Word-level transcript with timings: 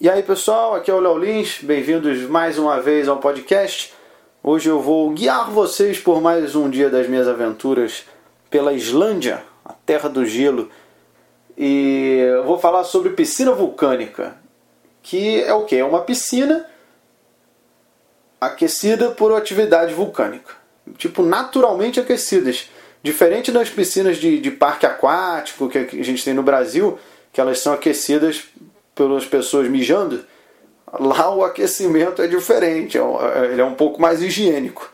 E 0.00 0.08
aí 0.08 0.22
pessoal, 0.22 0.76
aqui 0.76 0.92
é 0.92 0.94
o 0.94 1.00
Léo 1.00 1.18
Lins, 1.18 1.58
bem-vindos 1.60 2.20
mais 2.20 2.56
uma 2.56 2.80
vez 2.80 3.08
ao 3.08 3.16
podcast. 3.16 3.92
Hoje 4.40 4.68
eu 4.68 4.80
vou 4.80 5.10
guiar 5.10 5.50
vocês 5.50 5.98
por 5.98 6.20
mais 6.20 6.54
um 6.54 6.70
dia 6.70 6.88
das 6.88 7.08
minhas 7.08 7.26
aventuras 7.26 8.04
pela 8.48 8.72
Islândia, 8.72 9.42
a 9.64 9.72
terra 9.72 10.08
do 10.08 10.24
gelo. 10.24 10.70
E 11.56 12.20
eu 12.28 12.44
vou 12.44 12.60
falar 12.60 12.84
sobre 12.84 13.10
piscina 13.10 13.50
vulcânica, 13.50 14.36
que 15.02 15.42
é 15.42 15.52
o 15.52 15.64
que? 15.64 15.74
É 15.74 15.84
uma 15.84 16.02
piscina 16.02 16.64
aquecida 18.40 19.10
por 19.10 19.34
atividade 19.34 19.92
vulcânica. 19.94 20.54
Tipo, 20.96 21.24
naturalmente 21.24 21.98
aquecidas. 21.98 22.70
Diferente 23.02 23.50
das 23.50 23.68
piscinas 23.68 24.18
de, 24.18 24.38
de 24.38 24.50
parque 24.52 24.86
aquático 24.86 25.68
que 25.68 25.76
a 25.76 26.04
gente 26.04 26.24
tem 26.24 26.34
no 26.34 26.42
Brasil, 26.44 26.96
que 27.32 27.40
elas 27.40 27.58
são 27.58 27.72
aquecidas 27.72 28.44
pelas 28.98 29.24
pessoas 29.24 29.68
mijando, 29.68 30.24
lá 30.98 31.32
o 31.32 31.44
aquecimento 31.44 32.20
é 32.20 32.26
diferente, 32.26 32.98
é 32.98 33.00
é, 33.00 33.52
ele 33.52 33.60
é 33.60 33.64
um 33.64 33.74
pouco 33.74 34.02
mais 34.02 34.20
higiênico. 34.20 34.92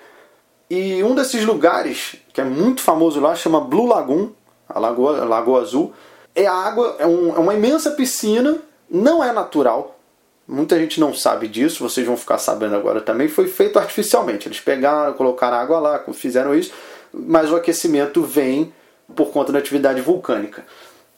E 0.69 1.02
um 1.02 1.15
desses 1.15 1.45
lugares, 1.45 2.16
que 2.32 2.41
é 2.41 2.45
muito 2.45 2.82
famoso 2.82 3.19
lá, 3.19 3.34
chama 3.34 3.60
Blue 3.60 3.87
Lagoon, 3.87 4.30
a 4.69 4.79
Lagoa, 4.79 5.23
a 5.23 5.24
Lagoa 5.24 5.62
Azul. 5.62 5.95
É 6.34 6.46
água, 6.46 6.96
é, 6.98 7.06
um, 7.06 7.34
é 7.34 7.38
uma 7.38 7.55
imensa 7.55 7.93
piscina, 7.93 8.59
não 8.91 9.24
é 9.24 9.32
natural. 9.32 9.98
Muita 10.46 10.79
gente 10.79 11.01
não 11.01 11.15
sabe 11.15 11.48
disso, 11.48 11.82
vocês 11.82 12.07
vão 12.07 12.16
ficar 12.16 12.37
sabendo 12.37 12.77
agora 12.77 13.01
também. 13.01 13.29
Foi 13.29 13.46
feito 13.46 13.79
artificialmente. 13.79 14.48
Eles 14.48 14.60
pegaram, 14.60 15.15
colocaram 15.15 15.57
água 15.57 15.79
lá, 15.79 16.05
fizeram 16.12 16.55
isso, 16.55 16.73
mas 17.12 17.51
o 17.51 17.57
aquecimento 17.57 18.23
vem 18.23 18.73
por 19.15 19.30
conta 19.30 19.52
da 19.52 19.59
atividade 19.59 20.01
vulcânica. 20.02 20.65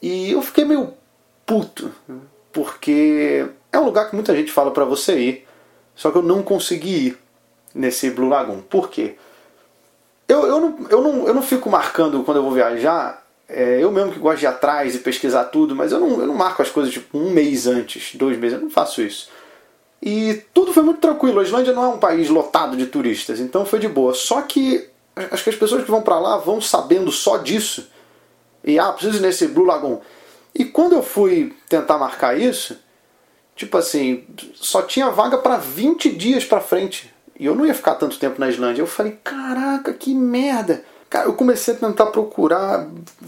E 0.01 0.31
eu 0.31 0.41
fiquei 0.41 0.63
meio 0.63 0.93
puto 1.45 1.91
porque 2.57 3.45
é 3.71 3.77
um 3.77 3.85
lugar 3.85 4.09
que 4.09 4.15
muita 4.15 4.35
gente 4.35 4.51
fala 4.51 4.71
para 4.71 4.83
você 4.83 5.19
ir, 5.19 5.47
só 5.95 6.09
que 6.09 6.17
eu 6.17 6.23
não 6.23 6.41
consegui 6.41 6.89
ir 6.89 7.17
nesse 7.75 8.09
Blue 8.09 8.27
Lagoon. 8.27 8.61
Por 8.61 8.89
quê? 8.89 9.13
Eu, 10.27 10.47
eu, 10.47 10.59
não, 10.59 10.87
eu, 10.89 11.01
não, 11.03 11.27
eu 11.27 11.33
não 11.35 11.43
fico 11.43 11.69
marcando 11.69 12.23
quando 12.23 12.37
eu 12.37 12.43
vou 12.43 12.51
viajar, 12.51 13.23
é, 13.47 13.77
eu 13.79 13.91
mesmo 13.91 14.11
que 14.11 14.17
gosto 14.17 14.39
de 14.39 14.45
ir 14.45 14.47
atrás 14.47 14.95
e 14.95 14.99
pesquisar 14.99 15.43
tudo, 15.45 15.75
mas 15.75 15.91
eu 15.91 15.99
não, 15.99 16.19
eu 16.19 16.25
não 16.25 16.33
marco 16.33 16.63
as 16.63 16.71
coisas 16.71 16.91
tipo 16.91 17.15
um 17.15 17.29
mês 17.29 17.67
antes, 17.67 18.15
dois 18.15 18.35
meses, 18.39 18.57
eu 18.57 18.63
não 18.63 18.71
faço 18.71 19.03
isso. 19.03 19.29
E 20.01 20.41
tudo 20.51 20.73
foi 20.73 20.81
muito 20.81 20.99
tranquilo. 20.99 21.39
A 21.39 21.43
Islândia 21.43 21.73
não 21.73 21.83
é 21.83 21.87
um 21.89 21.99
país 21.99 22.27
lotado 22.27 22.75
de 22.75 22.87
turistas, 22.87 23.39
então 23.39 23.67
foi 23.67 23.77
de 23.77 23.87
boa. 23.87 24.15
Só 24.15 24.41
que 24.41 24.89
acho 25.15 25.43
que 25.43 25.49
as 25.51 25.55
pessoas 25.55 25.83
que 25.83 25.91
vão 25.91 26.01
para 26.01 26.17
lá 26.17 26.37
vão 26.37 26.59
sabendo 26.59 27.11
só 27.11 27.37
disso. 27.37 27.87
E 28.63 28.79
ah, 28.79 28.91
preciso 28.91 29.17
ir 29.17 29.21
nesse 29.21 29.47
Blue 29.47 29.65
Lagoon. 29.65 29.99
E 30.53 30.65
quando 30.65 30.93
eu 30.93 31.03
fui 31.03 31.55
tentar 31.69 31.97
marcar 31.97 32.37
isso, 32.37 32.77
tipo 33.55 33.77
assim, 33.77 34.25
só 34.55 34.81
tinha 34.81 35.09
vaga 35.09 35.37
para 35.37 35.57
20 35.57 36.09
dias 36.11 36.45
para 36.45 36.61
frente. 36.61 37.13
E 37.39 37.45
eu 37.45 37.55
não 37.55 37.65
ia 37.65 37.73
ficar 37.73 37.95
tanto 37.95 38.17
tempo 38.17 38.39
na 38.39 38.49
Islândia. 38.49 38.81
Eu 38.81 38.87
falei, 38.87 39.17
caraca, 39.23 39.93
que 39.93 40.13
merda. 40.13 40.83
Cara, 41.09 41.27
eu 41.27 41.33
comecei 41.33 41.73
a 41.73 41.77
tentar 41.77 42.07
procurar 42.07 42.87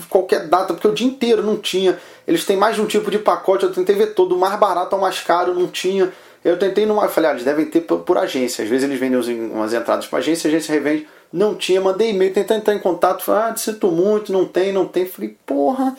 qualquer 0.10 0.48
data, 0.48 0.74
porque 0.74 0.88
o 0.88 0.94
dia 0.94 1.08
inteiro 1.08 1.42
não 1.42 1.58
tinha. 1.58 1.98
Eles 2.28 2.44
têm 2.44 2.58
mais 2.58 2.76
de 2.76 2.82
um 2.82 2.86
tipo 2.86 3.10
de 3.10 3.20
pacote, 3.20 3.64
eu 3.64 3.72
tentei 3.72 3.96
ver 3.96 4.14
todo, 4.14 4.36
o 4.36 4.40
mais 4.40 4.60
barato 4.60 4.96
ao 4.96 5.02
mais 5.02 5.22
caro, 5.22 5.54
não 5.54 5.68
tinha. 5.68 6.12
Eu 6.44 6.58
tentei 6.58 6.86
numa. 6.86 7.04
Eu 7.04 7.10
falei, 7.10 7.30
ah, 7.30 7.34
eles 7.34 7.46
devem 7.46 7.66
ter 7.66 7.82
por, 7.82 8.00
por 8.00 8.18
agência. 8.18 8.64
Às 8.64 8.70
vezes 8.70 8.84
eles 8.84 9.00
vendem 9.00 9.50
umas 9.52 9.74
entradas 9.74 10.08
para 10.08 10.20
agência, 10.20 10.48
a 10.48 10.50
agência 10.50 10.74
revende. 10.74 11.08
Não 11.32 11.56
tinha, 11.56 11.80
mandei 11.80 12.10
e-mail, 12.10 12.34
tentei 12.34 12.58
entrar 12.58 12.74
em 12.74 12.80
contato. 12.80 13.24
Falei, 13.24 13.52
ah, 13.52 13.56
sinto 13.56 13.92
muito, 13.92 14.32
não 14.32 14.46
tem, 14.46 14.74
não 14.74 14.86
tem. 14.86 15.06
Falei, 15.06 15.38
porra. 15.46 15.96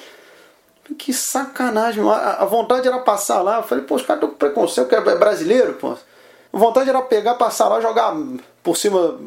Que 0.98 1.12
sacanagem, 1.12 2.02
a, 2.08 2.44
vontade 2.44 2.88
era 2.88 2.98
passar 2.98 3.42
lá. 3.42 3.58
Eu 3.58 3.62
falei, 3.62 3.84
pô, 3.84 3.94
os 3.94 4.02
caras 4.02 4.22
estão 4.22 4.30
com 4.30 4.36
preconceito, 4.36 4.88
que 4.88 4.94
é 4.94 5.00
brasileiro, 5.00 5.74
pô. 5.74 5.96
A 6.52 6.58
vontade 6.58 6.90
era 6.90 7.00
pegar, 7.02 7.34
passar 7.34 7.68
lá, 7.68 7.80
jogar 7.80 8.14
por 8.62 8.76
cima, 8.76 9.18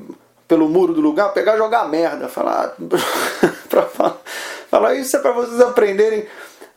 pelo 0.48 0.68
muro 0.68 0.94
do 0.94 1.02
lugar, 1.02 1.34
pegar 1.34 1.58
jogar 1.58 1.88
merda. 1.88 2.28
Falar, 2.28 2.76
pra 3.70 3.84
falar, 3.84 4.18
falar 4.70 4.96
isso 4.96 5.16
é 5.16 5.20
para 5.20 5.32
vocês 5.32 5.62
aprenderem 5.62 6.28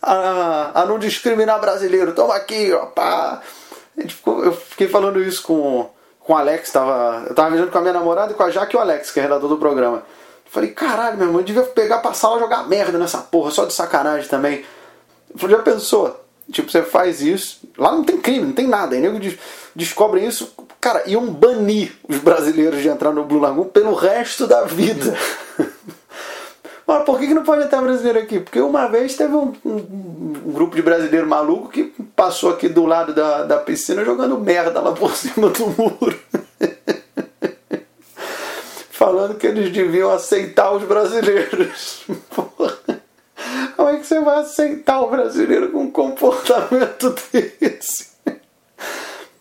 a, 0.00 0.82
a 0.82 0.86
não 0.86 0.98
discriminar 0.98 1.60
brasileiro. 1.60 2.14
Toma 2.14 2.34
aqui, 2.34 2.72
ó, 2.72 2.86
pá. 2.86 3.42
eu 3.96 4.52
fiquei 4.52 4.88
falando 4.88 5.20
isso 5.20 5.42
com, 5.42 5.90
com 6.20 6.32
o 6.32 6.36
Alex, 6.36 6.70
tava, 6.70 7.24
eu 7.28 7.34
tava 7.34 7.50
viajando 7.50 7.72
com 7.72 7.78
a 7.78 7.80
minha 7.80 7.94
namorada 7.94 8.32
e 8.32 8.34
com 8.36 8.42
a 8.44 8.50
Jaque 8.50 8.76
e 8.76 8.78
o 8.78 8.80
Alex, 8.80 9.10
que 9.10 9.18
é 9.18 9.22
redator 9.22 9.48
do 9.48 9.58
programa. 9.58 10.04
Falei, 10.48 10.70
caralho, 10.70 11.16
meu 11.16 11.26
irmão, 11.26 11.40
eu 11.40 11.44
devia 11.44 11.64
pegar, 11.64 11.98
passar 11.98 12.30
lá 12.30 12.38
jogar 12.38 12.68
merda 12.68 12.96
nessa 12.98 13.18
porra, 13.18 13.50
só 13.50 13.64
de 13.64 13.74
sacanagem 13.74 14.28
também. 14.28 14.64
Já 15.48 15.58
pensou? 15.58 16.24
Tipo, 16.50 16.70
você 16.70 16.82
faz 16.82 17.20
isso, 17.20 17.60
lá 17.76 17.90
não 17.90 18.04
tem 18.04 18.20
crime, 18.20 18.46
não 18.46 18.52
tem 18.52 18.68
nada. 18.68 18.94
Aí 18.94 19.00
nego 19.00 19.18
descobre 19.74 20.24
isso, 20.24 20.54
cara, 20.80 21.02
iam 21.06 21.26
banir 21.26 21.96
os 22.08 22.18
brasileiros 22.18 22.80
de 22.80 22.88
entrar 22.88 23.12
no 23.12 23.24
Blue 23.24 23.40
Lagoon 23.40 23.64
pelo 23.64 23.94
resto 23.94 24.46
da 24.46 24.62
vida. 24.62 25.16
Mas 26.86 27.02
por 27.02 27.18
que, 27.18 27.26
que 27.26 27.34
não 27.34 27.42
pode 27.42 27.64
entrar 27.64 27.82
brasileiro 27.82 28.20
aqui? 28.20 28.38
Porque 28.38 28.60
uma 28.60 28.86
vez 28.86 29.16
teve 29.16 29.34
um, 29.34 29.52
um, 29.64 29.76
um, 30.46 30.52
grupo 30.52 30.76
de 30.76 30.82
brasileiro 30.82 31.26
maluco 31.26 31.68
que 31.68 31.92
passou 32.14 32.50
aqui 32.50 32.68
do 32.68 32.86
lado 32.86 33.12
da, 33.12 33.42
da 33.42 33.58
piscina 33.58 34.04
jogando 34.04 34.38
merda 34.38 34.80
lá 34.80 34.92
por 34.92 35.10
cima 35.16 35.50
do 35.50 35.66
muro. 35.66 36.16
Falando 38.90 39.34
que 39.34 39.48
eles 39.48 39.72
deviam 39.72 40.12
aceitar 40.12 40.70
os 40.70 40.84
brasileiros. 40.84 42.06
Que 44.06 44.14
você 44.14 44.20
vai 44.20 44.38
aceitar 44.38 45.00
o 45.00 45.10
brasileiro 45.10 45.72
com 45.72 45.80
um 45.80 45.90
comportamento 45.90 47.12
desse? 47.60 48.14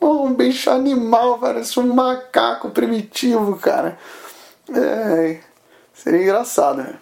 um 0.02 0.34
bicho 0.34 0.72
animal, 0.72 1.38
parece 1.38 1.80
um 1.80 1.94
macaco 1.94 2.72
primitivo, 2.72 3.58
cara. 3.58 3.98
É, 4.74 5.38
seria 5.94 6.24
engraçado. 6.24 6.78
Né? 6.78 6.96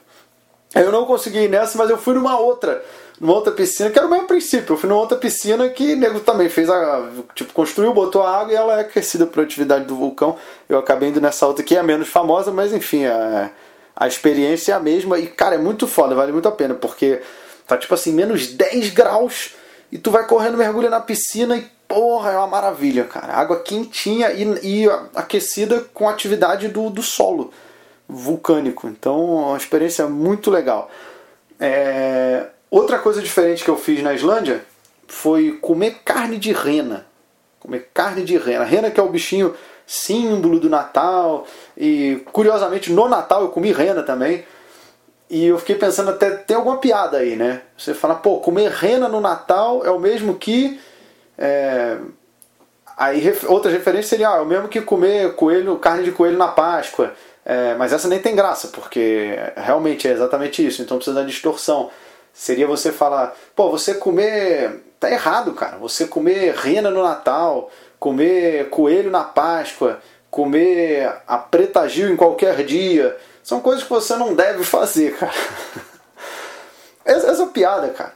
Eu 0.75 0.91
não 0.91 1.06
consegui 1.06 1.40
ir 1.40 1.50
nessa, 1.50 1.78
mas 1.78 1.90
eu 1.90 1.97
fui 1.97 2.13
numa 2.13 2.38
outra, 2.38 2.84
numa 3.19 3.34
outra 3.34 3.53
piscina, 3.53 3.90
que 3.90 3.97
era 3.97 4.07
o 4.07 4.12
mesmo 4.12 4.28
princípio. 4.28 4.74
Eu 4.74 4.78
fui 4.78 4.90
numa 4.90 5.00
outra 5.00 5.18
piscina 5.18 5.69
que 5.69 5.94
o 5.94 5.97
nego 5.97 6.19
também 6.19 6.50
fez 6.50 6.69
a. 6.69 7.09
Tipo, 7.34 7.53
construiu, 7.53 7.94
botou 7.94 8.24
a 8.24 8.41
água 8.41 8.51
e 8.51 8.56
ela 8.56 8.78
é 8.78 8.81
aquecida 8.81 9.25
por 9.25 9.41
atividade 9.41 9.85
do 9.85 9.95
vulcão. 9.95 10.38
Eu 10.68 10.80
acabei 10.80 11.09
indo 11.09 11.22
nessa 11.22 11.47
outra 11.47 11.63
que 11.63 11.78
é 11.78 11.84
menos 11.84 12.09
famosa, 12.09 12.51
mas 12.51 12.74
enfim, 12.74 13.03
é 13.06 13.51
a 13.95 14.07
experiência 14.07 14.74
é 14.74 14.75
a 14.75 14.80
mesma 14.80 15.19
e, 15.19 15.28
cara, 15.28 15.56
é 15.56 15.57
muito 15.57 15.88
foda, 15.88 16.16
vale 16.16 16.31
muito 16.31 16.47
a 16.47 16.51
pena, 16.51 16.74
porque 16.74 17.22
tá 17.68 17.78
tipo 17.78 17.94
assim, 17.94 18.12
menos 18.12 18.47
10 18.47 18.90
graus 18.91 19.51
e 19.94 19.97
tu 20.00 20.09
vai 20.09 20.25
correndo, 20.25 20.57
mergulha 20.57 20.90
na 20.90 21.00
piscina 21.00 21.56
e, 21.56 21.68
porra, 21.88 22.31
é 22.31 22.38
uma 22.38 22.47
maravilha, 22.47 23.03
cara. 23.03 23.34
Água 23.34 23.59
quentinha 23.59 24.31
e, 24.31 24.44
e 24.63 24.90
aquecida 25.13 25.81
com 25.94 26.09
a 26.09 26.12
atividade 26.12 26.68
do, 26.68 26.90
do 26.90 27.03
solo 27.03 27.53
vulcânico. 28.09 28.88
Então, 28.88 29.24
uma 29.24 29.57
experiência 29.57 30.07
muito 30.07 30.50
legal. 30.50 30.90
É... 31.59 32.47
Outra 32.72 32.97
coisa 32.97 33.22
diferente 33.22 33.63
que 33.63 33.69
eu 33.69 33.78
fiz 33.78 34.01
na 34.01 34.16
Islândia 34.16 34.66
foi 35.07 35.59
comer 35.62 36.00
carne 36.03 36.40
de 36.40 36.51
rena. 36.51 37.06
Comer 37.59 37.91
carne 37.94 38.24
de 38.24 38.35
rena. 38.35 38.63
Rena 38.63 38.90
que 38.90 39.00
é 39.00 39.03
o 39.03 39.09
bichinho 39.09 39.53
símbolo 39.85 40.59
do 40.59 40.72
Natal. 40.72 41.45
E 41.78 42.19
curiosamente 42.31 42.91
no 42.91 43.07
Natal 43.07 43.44
eu 43.44 43.50
comi 43.50 43.72
rena 43.72 44.01
também. 44.01 44.44
E 45.30 45.48
eu 45.48 45.58
fiquei 45.58 45.76
pensando 45.76 46.12
até 46.12 46.32
tem 46.32 46.56
alguma 46.56 46.78
piada 46.78 47.18
aí, 47.18 47.36
né? 47.36 47.62
Você 47.78 47.94
fala, 47.94 48.16
pô, 48.16 48.38
comer 48.38 48.70
rena 48.70 49.08
no 49.08 49.20
Natal 49.20 49.86
é 49.86 49.90
o 49.90 50.00
mesmo 50.00 50.36
que. 50.36 50.80
É... 51.38 51.98
Aí 52.96 53.24
outras 53.48 53.74
referências 53.74 54.08
seriam, 54.08 54.34
ah, 54.34 54.38
é 54.38 54.42
o 54.42 54.46
mesmo 54.46 54.68
que 54.68 54.80
comer 54.82 55.34
coelho, 55.36 55.78
carne 55.80 56.04
de 56.04 56.12
coelho 56.12 56.38
na 56.38 56.50
Páscoa. 56.50 57.14
É, 57.46 57.74
mas 57.76 57.92
essa 57.92 58.08
nem 58.08 58.20
tem 58.20 58.36
graça, 58.36 58.70
porque 58.70 59.36
realmente 59.58 60.08
é 60.08 60.12
exatamente 60.12 60.66
isso, 60.66 60.82
então 60.82 60.98
precisa 60.98 61.20
da 61.20 61.26
distorção. 61.26 61.90
Seria 62.32 62.68
você 62.68 62.92
falar, 62.92 63.36
pô, 63.56 63.70
você 63.70 63.96
comer. 63.96 64.84
Tá 65.00 65.12
errado, 65.12 65.54
cara. 65.54 65.78
Você 65.78 66.08
comer 66.08 66.56
rena 66.56 66.90
no 66.90 67.04
Natal 67.04 67.70
comer 68.04 68.69
coelho 68.69 69.10
na 69.10 69.24
Páscoa, 69.24 70.02
comer 70.30 71.10
a 71.26 71.38
preta 71.38 71.88
Gil 71.88 72.12
em 72.12 72.18
qualquer 72.18 72.66
dia. 72.66 73.16
São 73.44 73.60
coisas 73.60 73.84
que 73.84 73.90
você 73.90 74.16
não 74.16 74.34
deve 74.34 74.63
fazer, 74.63 75.18
cara. 75.18 75.34
Essa, 77.06 77.28
essa 77.31 77.48
piada, 77.48 77.90
cara. 77.90 78.13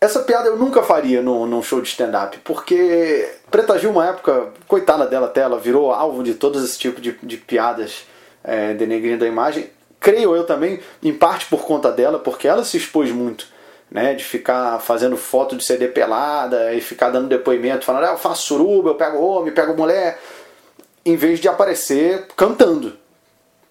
Essa 0.00 0.20
piada 0.20 0.48
eu 0.48 0.56
nunca 0.56 0.82
faria 0.82 1.20
num, 1.20 1.44
num 1.44 1.62
show 1.62 1.82
de 1.82 1.88
stand-up, 1.88 2.38
porque 2.42 3.30
Preta 3.50 3.78
Gil, 3.78 3.90
uma 3.90 4.06
época, 4.06 4.48
coitada 4.66 5.06
dela 5.06 5.26
até, 5.26 5.42
ela 5.42 5.58
virou 5.58 5.92
alvo 5.92 6.22
de 6.22 6.32
todos 6.32 6.64
esse 6.64 6.78
tipo 6.78 7.02
de, 7.02 7.12
de 7.22 7.36
piadas 7.36 8.06
é, 8.42 8.72
denegrindo 8.72 9.22
a 9.22 9.28
imagem. 9.28 9.68
Creio 10.00 10.34
eu 10.34 10.44
também, 10.44 10.80
em 11.02 11.12
parte 11.12 11.44
por 11.44 11.66
conta 11.66 11.92
dela, 11.92 12.18
porque 12.18 12.48
ela 12.48 12.64
se 12.64 12.78
expôs 12.78 13.12
muito 13.12 13.46
né, 13.90 14.14
de 14.14 14.24
ficar 14.24 14.80
fazendo 14.80 15.16
foto 15.16 15.56
de 15.56 15.64
CD 15.64 15.88
pelada 15.88 16.72
e 16.72 16.80
ficar 16.80 17.10
dando 17.10 17.28
depoimento, 17.28 17.84
falando, 17.84 18.04
ah, 18.04 18.12
eu 18.12 18.18
faço 18.18 18.46
suruba, 18.46 18.90
eu 18.90 18.94
pego 18.94 19.18
homem, 19.18 19.52
pego 19.52 19.76
mulher, 19.76 20.18
em 21.04 21.16
vez 21.16 21.40
de 21.40 21.48
aparecer 21.48 22.26
cantando. 22.36 22.96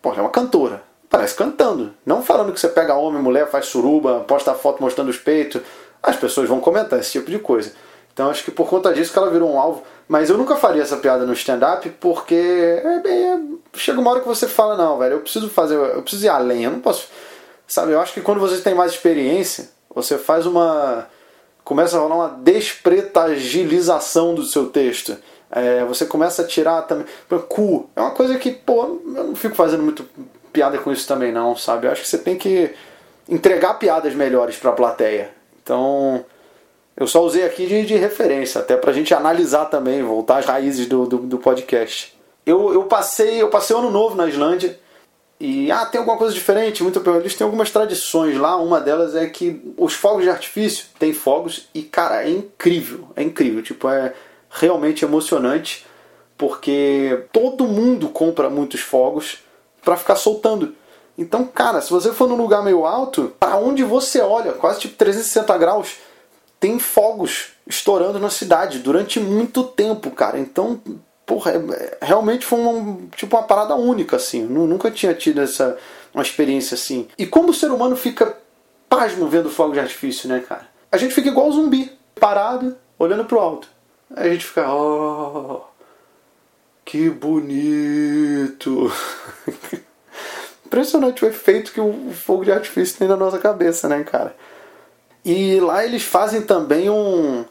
Pô, 0.02 0.14
é 0.14 0.22
uma 0.22 0.30
cantora, 0.30 0.82
parece 1.10 1.36
cantando, 1.36 1.94
não 2.06 2.24
falando 2.24 2.54
que 2.54 2.60
você 2.60 2.70
pega 2.70 2.96
homem, 2.96 3.22
mulher, 3.22 3.50
faz 3.50 3.66
suruba, 3.66 4.22
posta 4.22 4.54
foto 4.54 4.82
mostrando 4.82 5.10
os 5.10 5.18
peitos. 5.18 5.62
As 6.02 6.16
pessoas 6.16 6.48
vão 6.48 6.62
comentar 6.62 7.00
esse 7.00 7.12
tipo 7.12 7.30
de 7.30 7.40
coisa. 7.40 7.74
Então 8.14 8.30
acho 8.30 8.44
que 8.44 8.52
por 8.52 8.70
conta 8.70 8.94
disso 8.94 9.12
que 9.12 9.18
ela 9.18 9.30
virou 9.30 9.52
um 9.52 9.60
alvo. 9.60 9.84
Mas 10.08 10.30
eu 10.30 10.38
nunca 10.38 10.56
faria 10.56 10.82
essa 10.82 10.98
piada 10.98 11.26
no 11.26 11.34
stand-up 11.34 11.90
porque 12.00 12.36
é, 12.36 13.02
é, 13.06 13.40
chega 13.76 14.00
uma 14.00 14.12
hora 14.12 14.22
que 14.22 14.28
você 14.28 14.48
fala, 14.48 14.76
não, 14.76 14.98
velho, 14.98 15.14
eu 15.14 15.20
preciso 15.20 15.50
fazer, 15.50 15.76
eu 15.76 16.02
preciso 16.02 16.26
ir 16.26 16.30
além, 16.30 16.64
eu 16.64 16.72
não 16.72 16.80
posso. 16.80 17.08
Sabe, 17.68 17.92
eu 17.92 18.02
acho 18.02 18.14
que 18.14 18.22
quando 18.22 18.40
você 18.40 18.62
tem 18.62 18.74
mais 18.74 18.94
experiência, 18.94 19.70
você 19.94 20.18
faz 20.18 20.46
uma. 20.46 21.08
começa 21.64 21.98
a 21.98 22.00
rolar 22.00 22.16
uma 22.16 22.30
despretagilização 22.30 24.34
do 24.34 24.44
seu 24.44 24.68
texto. 24.68 25.18
É, 25.52 25.84
você 25.86 26.06
começa 26.06 26.44
a 26.44 26.48
tirar 26.48 26.84
também. 26.84 27.06
Cu. 27.48 27.90
É 27.96 28.02
uma 28.02 28.12
coisa 28.12 28.38
que, 28.38 28.52
pô, 28.52 28.84
eu 28.84 29.24
não 29.24 29.36
fico 29.36 29.56
fazendo 29.56 29.84
muito 29.84 30.06
piada 30.54 30.78
com 30.78 30.92
isso 30.92 31.08
também, 31.08 31.32
não, 31.32 31.56
sabe? 31.56 31.88
Eu 31.88 31.92
acho 31.92 32.02
que 32.02 32.08
você 32.08 32.18
tem 32.18 32.38
que 32.38 32.74
entregar 33.28 33.76
piadas 33.76 34.14
melhores 34.14 34.58
para 34.58 34.72
a 34.72 34.74
plateia. 34.74 35.32
Então, 35.62 36.24
eu 36.98 37.08
só 37.08 37.24
usei 37.24 37.46
aqui 37.46 37.66
de, 37.66 37.86
de 37.86 37.96
referência, 37.96 38.60
até 38.60 38.76
pra 38.76 38.92
gente 38.92 39.14
analisar 39.14 39.66
também, 39.66 40.04
voltar 40.04 40.38
às 40.38 40.46
raízes 40.46 40.88
do, 40.88 41.06
do, 41.06 41.18
do 41.18 41.38
podcast. 41.38 42.18
Eu, 42.46 42.74
eu 42.74 42.84
passei 42.84 43.42
eu 43.42 43.50
passei 43.50 43.76
ano 43.76 43.92
novo 43.92 44.16
na 44.16 44.28
Islândia 44.28 44.80
e 45.40 45.72
ah, 45.72 45.86
tem 45.86 46.00
alguma 46.00 46.18
coisa 46.18 46.34
diferente? 46.34 46.84
Muito 46.84 47.02
eles 47.12 47.36
têm 47.36 47.46
algumas 47.46 47.72
tradições 47.72 48.38
lá. 48.38 48.58
Uma 48.58 48.82
delas 48.82 49.16
é 49.16 49.28
que 49.28 49.62
os 49.78 49.94
fogos 49.94 50.24
de 50.24 50.30
artifício 50.30 50.88
tem 50.98 51.14
fogos 51.14 51.70
e 51.74 51.84
cara, 51.84 52.24
é 52.24 52.30
incrível, 52.30 53.08
é 53.16 53.24
incrível, 53.24 53.62
tipo 53.64 53.88
é 53.88 54.14
realmente 54.50 55.06
emocionante 55.06 55.86
porque 56.38 57.26
todo 57.34 57.68
mundo 57.68 58.08
compra 58.08 58.50
muitos 58.50 58.80
fogos 58.80 59.40
para 59.84 59.98
ficar 59.98 60.16
soltando. 60.16 60.74
Então, 61.18 61.46
cara, 61.46 61.82
se 61.82 61.92
você 61.92 62.14
for 62.14 62.30
num 62.30 62.38
lugar 62.38 62.64
meio 62.64 62.86
alto, 62.86 63.34
para 63.38 63.58
onde 63.58 63.84
você 63.84 64.22
olha, 64.22 64.54
quase 64.54 64.80
tipo 64.80 64.96
360 64.96 65.58
graus, 65.58 65.98
tem 66.58 66.80
fogos 66.80 67.50
estourando 67.68 68.20
na 68.20 68.30
cidade 68.30 68.80
durante 68.80 69.20
muito 69.20 69.66
tempo, 69.66 70.12
cara. 70.12 70.40
Então, 70.40 70.82
porra, 71.26 71.52
é, 71.52 71.58
é, 71.58 71.98
realmente 72.02 72.46
foi 72.46 72.58
uma, 72.58 72.98
tipo 73.18 73.36
uma 73.36 73.44
parada 73.44 73.76
única, 73.76 74.16
assim. 74.16 74.44
Eu 74.44 74.66
nunca 74.66 74.90
tinha 74.90 75.14
tido 75.14 75.42
essa 75.42 75.78
uma 76.14 76.24
experiência 76.24 76.76
assim. 76.76 77.08
E 77.18 77.26
como 77.26 77.50
o 77.50 77.54
ser 77.54 77.70
humano 77.70 77.98
fica 77.98 78.38
pasmo 78.88 79.28
vendo 79.28 79.50
fogo 79.50 79.74
de 79.74 79.80
artifício, 79.82 80.30
né, 80.30 80.40
cara? 80.40 80.68
A 80.90 80.98
gente 80.98 81.14
fica 81.14 81.28
igual 81.28 81.52
zumbi, 81.52 81.92
parado, 82.16 82.78
olhando 82.98 83.26
pro 83.26 83.40
alto. 83.40 83.68
A 84.16 84.28
gente 84.28 84.46
fica, 84.46 84.74
oh, 84.74 85.62
que 86.84 87.10
bonito. 87.10 88.92
Impressionante 90.66 91.24
o 91.24 91.28
efeito 91.28 91.72
que 91.72 91.82
o 91.82 92.12
fogo 92.14 92.44
de 92.44 92.52
artifício 92.52 92.98
tem 92.98 93.08
na 93.08 93.16
nossa 93.16 93.38
cabeça, 93.38 93.88
né, 93.88 94.04
cara? 94.04 94.36
E 95.24 95.60
lá 95.60 95.86
eles 95.86 96.04
fazem 96.04 96.42
também 96.42 96.90
um, 96.90 97.46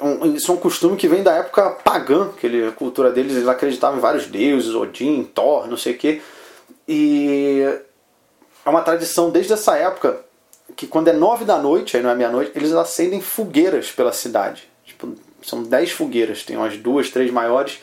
um, 0.00 0.34
isso 0.34 0.50
é 0.50 0.54
um 0.54 0.58
costume 0.58 0.96
que 0.96 1.08
vem 1.08 1.22
da 1.22 1.34
época 1.34 1.70
pagã, 1.70 2.30
que 2.38 2.46
ele, 2.46 2.66
a 2.66 2.72
cultura 2.72 3.10
deles, 3.10 3.36
eles 3.36 3.48
acreditavam 3.48 3.98
em 3.98 4.02
vários 4.02 4.26
deuses, 4.26 4.74
Odin, 4.74 5.24
Thor, 5.24 5.66
não 5.66 5.76
sei 5.76 5.94
o 5.94 5.98
quê. 5.98 6.22
E 6.86 7.60
é 8.64 8.70
uma 8.70 8.82
tradição 8.82 9.30
desde 9.30 9.52
essa 9.52 9.76
época 9.76 10.20
que 10.76 10.86
quando 10.86 11.08
é 11.08 11.12
nove 11.12 11.44
da 11.44 11.58
noite, 11.58 11.96
aí 11.96 12.02
não 12.02 12.10
é 12.10 12.14
meia-noite, 12.14 12.52
eles 12.54 12.72
acendem 12.72 13.20
fogueiras 13.20 13.90
pela 13.92 14.12
cidade. 14.12 14.68
Tipo, 14.84 15.14
são 15.44 15.62
dez 15.62 15.90
fogueiras, 15.90 16.42
tem 16.42 16.56
umas 16.56 16.76
duas, 16.76 17.10
três 17.10 17.30
maiores. 17.30 17.80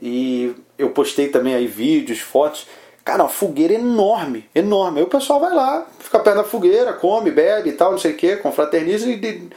E 0.00 0.54
eu 0.78 0.90
postei 0.90 1.28
também 1.28 1.54
aí 1.54 1.66
vídeos, 1.66 2.20
fotos. 2.20 2.66
Cara, 3.04 3.22
uma 3.22 3.28
fogueira 3.28 3.74
enorme, 3.74 4.48
enorme. 4.54 4.98
Aí 5.00 5.04
o 5.04 5.08
pessoal 5.08 5.40
vai 5.40 5.54
lá, 5.54 5.86
fica 5.98 6.18
perto 6.18 6.36
da 6.36 6.44
fogueira, 6.44 6.92
come, 6.92 7.30
bebe 7.30 7.70
e 7.70 7.72
tal, 7.72 7.92
não 7.92 7.98
sei 7.98 8.12
o 8.12 8.16
que, 8.16 8.36
confraterniza 8.36 9.08
e. 9.08 9.48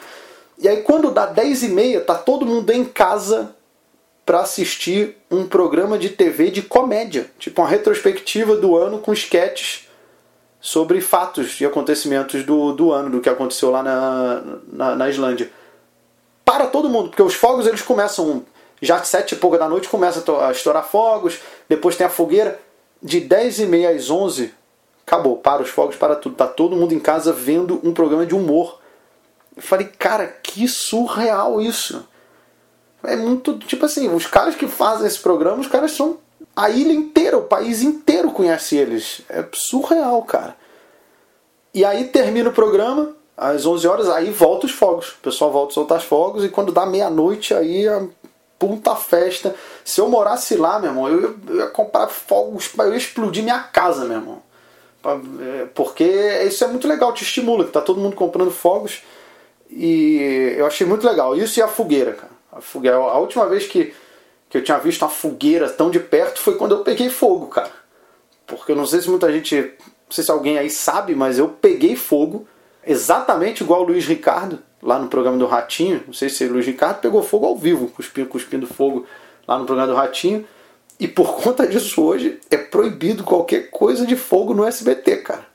E 0.59 0.67
aí 0.67 0.81
quando 0.81 1.11
dá 1.11 1.25
10 1.25 1.63
e 1.63 1.69
meia, 1.69 2.01
tá 2.01 2.15
todo 2.15 2.45
mundo 2.45 2.69
em 2.71 2.85
casa 2.85 3.55
para 4.25 4.39
assistir 4.39 5.17
um 5.29 5.45
programa 5.45 5.97
de 5.97 6.09
TV 6.09 6.49
de 6.49 6.61
comédia, 6.61 7.29
tipo 7.37 7.61
uma 7.61 7.67
retrospectiva 7.67 8.55
do 8.55 8.75
ano 8.77 8.99
com 8.99 9.11
sketches 9.11 9.87
sobre 10.61 11.01
fatos 11.01 11.59
e 11.59 11.65
acontecimentos 11.65 12.45
do, 12.45 12.71
do 12.71 12.93
ano, 12.93 13.09
do 13.09 13.19
que 13.19 13.27
aconteceu 13.27 13.69
lá 13.69 13.83
na, 13.83 14.43
na, 14.71 14.95
na 14.95 15.09
Islândia. 15.09 15.51
Para 16.45 16.67
todo 16.67 16.89
mundo, 16.89 17.09
porque 17.09 17.23
os 17.23 17.35
fogos 17.35 17.67
eles 17.67 17.81
começam 17.81 18.43
já 18.81 18.99
de 18.99 19.07
sete 19.07 19.33
e 19.33 19.37
pouca 19.37 19.57
da 19.57 19.69
noite 19.69 19.87
começa 19.87 20.23
a 20.45 20.51
estourar 20.51 20.83
fogos, 20.83 21.39
depois 21.69 21.95
tem 21.95 22.05
a 22.05 22.09
fogueira 22.09 22.59
de 23.01 23.21
10 23.21 23.59
e 23.59 23.65
meia 23.65 23.89
às 23.89 24.09
11, 24.09 24.53
acabou, 25.05 25.37
para 25.37 25.61
os 25.61 25.69
fogos, 25.69 25.95
para 25.95 26.15
tudo. 26.15 26.35
Tá 26.35 26.47
todo 26.47 26.75
mundo 26.75 26.93
em 26.93 26.99
casa 26.99 27.31
vendo 27.31 27.79
um 27.83 27.93
programa 27.93 28.25
de 28.25 28.35
humor. 28.35 28.79
Eu 29.55 29.61
falei, 29.61 29.87
cara, 29.87 30.27
que 30.27 30.67
surreal 30.67 31.61
isso. 31.61 32.07
É 33.03 33.15
muito, 33.15 33.57
tipo 33.59 33.85
assim, 33.85 34.13
os 34.13 34.25
caras 34.25 34.55
que 34.55 34.67
fazem 34.67 35.05
esse 35.05 35.19
programa, 35.19 35.59
os 35.59 35.67
caras 35.67 35.91
são 35.91 36.17
a 36.55 36.69
ilha 36.69 36.93
inteira, 36.93 37.37
o 37.37 37.43
país 37.43 37.81
inteiro 37.81 38.31
conhece 38.31 38.77
eles. 38.77 39.21
É 39.29 39.45
surreal, 39.53 40.21
cara. 40.23 40.55
E 41.73 41.83
aí 41.83 42.05
termina 42.05 42.49
o 42.49 42.53
programa, 42.53 43.15
às 43.35 43.65
11 43.65 43.87
horas, 43.87 44.09
aí 44.09 44.31
volta 44.31 44.65
os 44.65 44.71
fogos. 44.71 45.09
O 45.09 45.17
pessoal 45.17 45.51
volta 45.51 45.71
a 45.71 45.73
soltar 45.73 45.97
os 45.97 46.03
fogos 46.03 46.45
e 46.45 46.49
quando 46.49 46.71
dá 46.71 46.85
meia-noite, 46.85 47.53
aí 47.53 47.87
a 47.87 48.05
puta 48.59 48.95
festa. 48.95 49.55
Se 49.83 49.99
eu 49.99 50.07
morasse 50.07 50.55
lá, 50.55 50.79
meu 50.79 50.89
irmão, 50.91 51.09
eu 51.09 51.21
ia, 51.21 51.35
eu 51.49 51.55
ia 51.57 51.67
comprar 51.67 52.07
fogos, 52.07 52.69
eu 52.77 52.91
ia 52.91 52.97
explodir 52.97 53.43
minha 53.43 53.59
casa, 53.59 54.05
meu 54.05 54.17
irmão. 54.17 54.41
É, 55.41 55.65
porque 55.73 56.03
isso 56.47 56.63
é 56.63 56.67
muito 56.67 56.87
legal, 56.87 57.11
te 57.13 57.23
estimula, 57.23 57.65
que 57.65 57.71
tá 57.71 57.81
todo 57.81 57.99
mundo 57.99 58.15
comprando 58.15 58.51
fogos. 58.51 59.03
E 59.69 60.55
eu 60.57 60.65
achei 60.65 60.85
muito 60.85 61.05
legal. 61.05 61.35
Isso 61.35 61.59
e 61.59 61.61
a 61.61 61.67
fogueira, 61.67 62.13
cara. 62.13 62.31
A, 62.51 62.61
fogueira, 62.61 62.97
a 62.97 63.17
última 63.17 63.47
vez 63.47 63.65
que, 63.65 63.93
que 64.49 64.57
eu 64.57 64.63
tinha 64.63 64.77
visto 64.77 65.01
uma 65.01 65.09
fogueira 65.09 65.69
tão 65.69 65.89
de 65.89 65.99
perto 65.99 66.39
foi 66.39 66.55
quando 66.55 66.75
eu 66.75 66.83
peguei 66.83 67.09
fogo, 67.09 67.47
cara. 67.47 67.71
Porque 68.45 68.71
eu 68.71 68.75
não 68.75 68.85
sei 68.85 69.01
se 69.01 69.09
muita 69.09 69.31
gente. 69.31 69.55
Não 69.55 70.11
sei 70.11 70.23
se 70.23 70.31
alguém 70.31 70.59
aí 70.59 70.69
sabe, 70.69 71.15
mas 71.15 71.39
eu 71.39 71.49
peguei 71.49 71.95
fogo 71.95 72.47
exatamente 72.85 73.63
igual 73.63 73.81
o 73.81 73.85
Luiz 73.85 74.05
Ricardo 74.05 74.59
lá 74.81 74.99
no 74.99 75.07
programa 75.07 75.37
do 75.37 75.45
Ratinho. 75.45 76.03
Não 76.05 76.13
sei 76.13 76.29
se 76.29 76.45
o 76.45 76.51
Luiz 76.51 76.65
Ricardo 76.65 76.99
pegou 76.99 77.23
fogo 77.23 77.45
ao 77.45 77.57
vivo, 77.57 77.87
cuspindo, 77.87 78.27
cuspindo 78.27 78.67
fogo 78.67 79.05
lá 79.47 79.57
no 79.57 79.65
programa 79.65 79.91
do 79.91 79.97
Ratinho. 79.97 80.45
E 80.99 81.07
por 81.07 81.35
conta 81.41 81.65
disso 81.65 82.03
hoje 82.03 82.39
é 82.51 82.57
proibido 82.57 83.23
qualquer 83.23 83.69
coisa 83.69 84.05
de 84.05 84.15
fogo 84.15 84.53
no 84.53 84.65
SBT, 84.65 85.17
cara. 85.17 85.45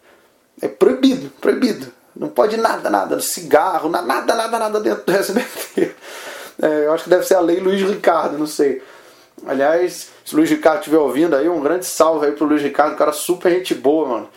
É 0.61 0.69
proibido, 0.69 1.31
proibido. 1.41 1.93
Não 2.17 2.29
pode 2.29 2.57
nada, 2.57 2.91
nada, 2.91 3.21
cigarro, 3.21 3.89
nada, 3.89 4.35
nada, 4.35 4.59
nada 4.59 4.81
dentro 4.81 5.05
do 5.05 5.13
SBT. 5.15 5.95
É, 6.61 6.87
eu 6.87 6.93
acho 6.93 7.05
que 7.05 7.11
deve 7.11 7.25
ser 7.25 7.35
a 7.35 7.41
lei 7.41 7.61
Luiz 7.61 7.81
Ricardo, 7.81 8.37
não 8.37 8.47
sei. 8.47 8.83
Aliás, 9.47 10.11
se 10.25 10.35
o 10.35 10.39
Luiz 10.39 10.51
Ricardo 10.51 10.79
estiver 10.79 10.99
ouvindo 10.99 11.37
aí, 11.37 11.49
um 11.49 11.61
grande 11.61 11.87
salve 11.87 12.27
aí 12.27 12.33
pro 12.33 12.45
Luiz 12.45 12.61
Ricardo, 12.61 12.97
cara 12.97 13.13
super 13.13 13.53
gente 13.53 13.73
boa, 13.75 14.09
mano. 14.09 14.29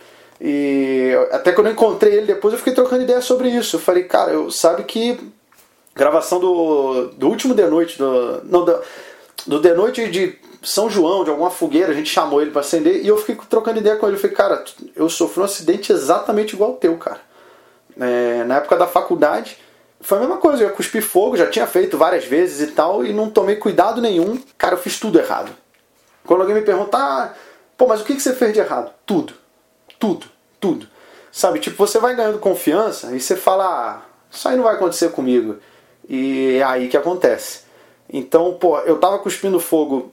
E 0.44 1.12
até 1.30 1.52
quando 1.52 1.68
eu 1.68 1.72
encontrei 1.72 2.14
ele 2.14 2.26
depois, 2.26 2.52
eu 2.52 2.58
fiquei 2.58 2.72
trocando 2.72 3.04
ideia 3.04 3.20
sobre 3.20 3.48
isso. 3.48 3.76
Eu 3.76 3.80
falei, 3.80 4.02
cara, 4.02 4.32
eu 4.32 4.50
sabe 4.50 4.82
que 4.82 5.16
gravação 5.94 6.40
do, 6.40 7.10
do 7.10 7.28
último 7.28 7.54
The 7.54 7.68
Noite, 7.68 7.96
do, 7.96 8.42
não, 8.42 8.64
do, 8.64 8.80
do 9.46 9.62
The 9.62 9.72
Noite 9.74 10.10
de 10.10 10.36
São 10.60 10.90
João, 10.90 11.22
de 11.22 11.30
alguma 11.30 11.48
fogueira, 11.48 11.92
a 11.92 11.94
gente 11.94 12.10
chamou 12.10 12.42
ele 12.42 12.50
para 12.50 12.60
acender 12.60 13.04
e 13.04 13.06
eu 13.06 13.16
fiquei 13.18 13.36
trocando 13.48 13.78
ideia 13.78 13.94
com 13.94 14.08
ele. 14.08 14.16
Eu 14.16 14.20
falei, 14.20 14.34
cara, 14.34 14.64
eu 14.96 15.08
sofri 15.08 15.40
um 15.40 15.44
acidente 15.44 15.92
exatamente 15.92 16.54
igual 16.54 16.70
ao 16.70 16.76
teu, 16.76 16.96
cara. 16.96 17.20
É, 18.00 18.42
na 18.42 18.56
época 18.56 18.76
da 18.76 18.88
faculdade, 18.88 19.56
foi 20.00 20.18
a 20.18 20.22
mesma 20.22 20.38
coisa, 20.38 20.64
eu 20.64 20.68
ia 20.70 20.74
cuspir 20.74 21.02
fogo, 21.02 21.36
já 21.36 21.46
tinha 21.46 21.68
feito 21.68 21.96
várias 21.96 22.24
vezes 22.24 22.68
e 22.68 22.72
tal, 22.72 23.04
e 23.04 23.12
não 23.12 23.30
tomei 23.30 23.54
cuidado 23.54 24.00
nenhum. 24.00 24.42
Cara, 24.58 24.74
eu 24.74 24.78
fiz 24.78 24.98
tudo 24.98 25.20
errado. 25.20 25.52
Quando 26.24 26.40
alguém 26.40 26.56
me 26.56 26.62
perguntar, 26.62 26.98
ah, 26.98 27.34
pô, 27.78 27.86
mas 27.86 28.00
o 28.00 28.04
que 28.04 28.18
você 28.18 28.34
fez 28.34 28.52
de 28.52 28.58
errado? 28.58 28.92
Tudo. 29.06 29.41
Tudo 30.02 30.32
tudo. 30.62 30.86
Sabe, 31.32 31.58
tipo, 31.58 31.76
você 31.76 31.98
vai 31.98 32.14
ganhando 32.14 32.38
confiança 32.38 33.14
e 33.14 33.20
você 33.20 33.34
fala, 33.34 33.64
ah, 33.66 34.02
isso 34.30 34.48
aí 34.48 34.56
não 34.56 34.64
vai 34.64 34.76
acontecer 34.76 35.10
comigo. 35.10 35.56
E 36.08 36.56
é 36.58 36.62
aí 36.62 36.88
que 36.88 36.96
acontece. 36.96 37.62
Então, 38.10 38.54
pô, 38.54 38.78
eu 38.80 38.98
tava 38.98 39.18
cuspindo 39.18 39.58
fogo 39.58 40.12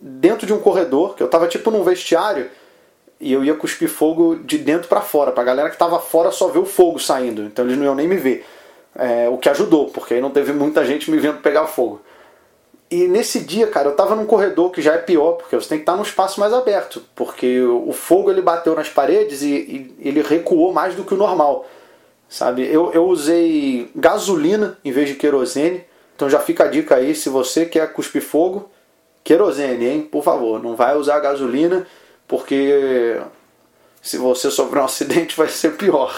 dentro 0.00 0.46
de 0.46 0.52
um 0.52 0.60
corredor, 0.60 1.14
que 1.14 1.22
eu 1.22 1.28
tava 1.28 1.46
tipo 1.46 1.70
num 1.70 1.82
vestiário, 1.82 2.50
e 3.20 3.32
eu 3.32 3.44
ia 3.44 3.54
cuspir 3.54 3.88
fogo 3.88 4.36
de 4.36 4.58
dentro 4.58 4.88
para 4.88 5.00
fora, 5.00 5.32
pra 5.32 5.44
galera 5.44 5.70
que 5.70 5.76
tava 5.76 5.98
fora 5.98 6.30
só 6.30 6.48
ver 6.48 6.58
o 6.60 6.66
fogo 6.66 6.98
saindo, 6.98 7.42
então 7.42 7.64
eles 7.64 7.76
não 7.76 7.84
iam 7.84 7.94
nem 7.94 8.08
me 8.08 8.16
ver. 8.16 8.46
É, 8.96 9.28
o 9.28 9.38
que 9.38 9.48
ajudou, 9.48 9.86
porque 9.88 10.14
aí 10.14 10.20
não 10.20 10.30
teve 10.30 10.52
muita 10.52 10.84
gente 10.84 11.10
me 11.10 11.18
vendo 11.18 11.40
pegar 11.40 11.66
fogo. 11.66 12.00
E 12.90 13.08
nesse 13.08 13.40
dia, 13.40 13.66
cara, 13.66 13.88
eu 13.88 13.96
tava 13.96 14.14
num 14.14 14.26
corredor 14.26 14.70
que 14.70 14.82
já 14.82 14.94
é 14.94 14.98
pior, 14.98 15.32
porque 15.32 15.56
você 15.56 15.68
tem 15.68 15.78
que 15.78 15.82
estar 15.82 15.96
num 15.96 16.02
espaço 16.02 16.38
mais 16.38 16.52
aberto, 16.52 17.02
porque 17.14 17.60
o 17.62 17.92
fogo 17.92 18.30
ele 18.30 18.42
bateu 18.42 18.74
nas 18.74 18.88
paredes 18.88 19.42
e, 19.42 19.94
e 19.98 20.08
ele 20.08 20.22
recuou 20.22 20.72
mais 20.72 20.94
do 20.94 21.02
que 21.02 21.14
o 21.14 21.16
normal, 21.16 21.66
sabe? 22.28 22.62
Eu, 22.62 22.92
eu 22.92 23.06
usei 23.06 23.90
gasolina 23.96 24.78
em 24.84 24.92
vez 24.92 25.08
de 25.08 25.14
querosene, 25.14 25.84
então 26.14 26.30
já 26.30 26.38
fica 26.38 26.64
a 26.64 26.68
dica 26.68 26.96
aí, 26.96 27.14
se 27.14 27.28
você 27.28 27.64
quer 27.66 27.92
cuspir 27.92 28.22
fogo, 28.22 28.70
querosene, 29.24 29.86
hein? 29.86 30.02
Por 30.02 30.22
favor, 30.22 30.62
não 30.62 30.76
vai 30.76 30.94
usar 30.96 31.18
gasolina, 31.18 31.86
porque 32.28 33.18
se 34.00 34.18
você 34.18 34.50
sofrer 34.50 34.82
um 34.82 34.84
acidente 34.86 35.36
vai 35.36 35.48
ser 35.48 35.70
pior. 35.76 36.14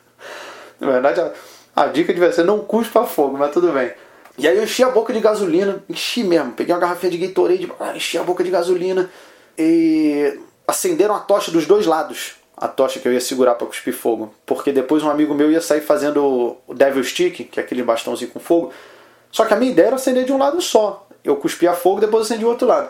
Na 0.80 0.92
verdade, 0.92 1.32
A 1.76 1.86
dica 1.88 2.12
devia 2.12 2.32
ser 2.32 2.44
não 2.44 2.60
cuspa 2.60 3.04
fogo, 3.04 3.36
mas 3.36 3.52
tudo 3.52 3.72
bem. 3.72 3.92
E 4.40 4.48
aí 4.48 4.56
eu 4.56 4.64
enchi 4.64 4.82
a 4.82 4.88
boca 4.88 5.12
de 5.12 5.20
gasolina, 5.20 5.84
enchi 5.86 6.24
mesmo. 6.24 6.52
Peguei 6.52 6.74
uma 6.74 6.80
garrafinha 6.80 7.12
de 7.12 7.18
Gatorade, 7.18 7.70
ah, 7.78 7.94
enchi 7.94 8.16
a 8.16 8.22
boca 8.22 8.42
de 8.42 8.48
gasolina 8.48 9.10
e 9.58 10.40
acenderam 10.66 11.14
a 11.14 11.20
tocha 11.20 11.50
dos 11.50 11.66
dois 11.66 11.84
lados. 11.84 12.36
A 12.56 12.66
tocha 12.66 12.98
que 12.98 13.06
eu 13.06 13.12
ia 13.12 13.20
segurar 13.20 13.54
para 13.54 13.66
cuspir 13.66 13.92
fogo. 13.92 14.32
Porque 14.46 14.72
depois 14.72 15.02
um 15.02 15.10
amigo 15.10 15.34
meu 15.34 15.52
ia 15.52 15.60
sair 15.60 15.82
fazendo 15.82 16.56
o 16.66 16.74
Devil 16.74 17.04
Stick, 17.04 17.50
que 17.50 17.60
é 17.60 17.62
aquele 17.62 17.82
bastãozinho 17.82 18.30
com 18.30 18.40
fogo. 18.40 18.72
Só 19.30 19.44
que 19.44 19.52
a 19.52 19.58
minha 19.58 19.72
ideia 19.72 19.88
era 19.88 19.96
acender 19.96 20.24
de 20.24 20.32
um 20.32 20.38
lado 20.38 20.58
só. 20.62 21.06
Eu 21.22 21.36
cuspia 21.36 21.74
fogo, 21.74 22.00
depois 22.00 22.24
acendi 22.24 22.42
do 22.42 22.48
outro 22.48 22.66
lado. 22.66 22.88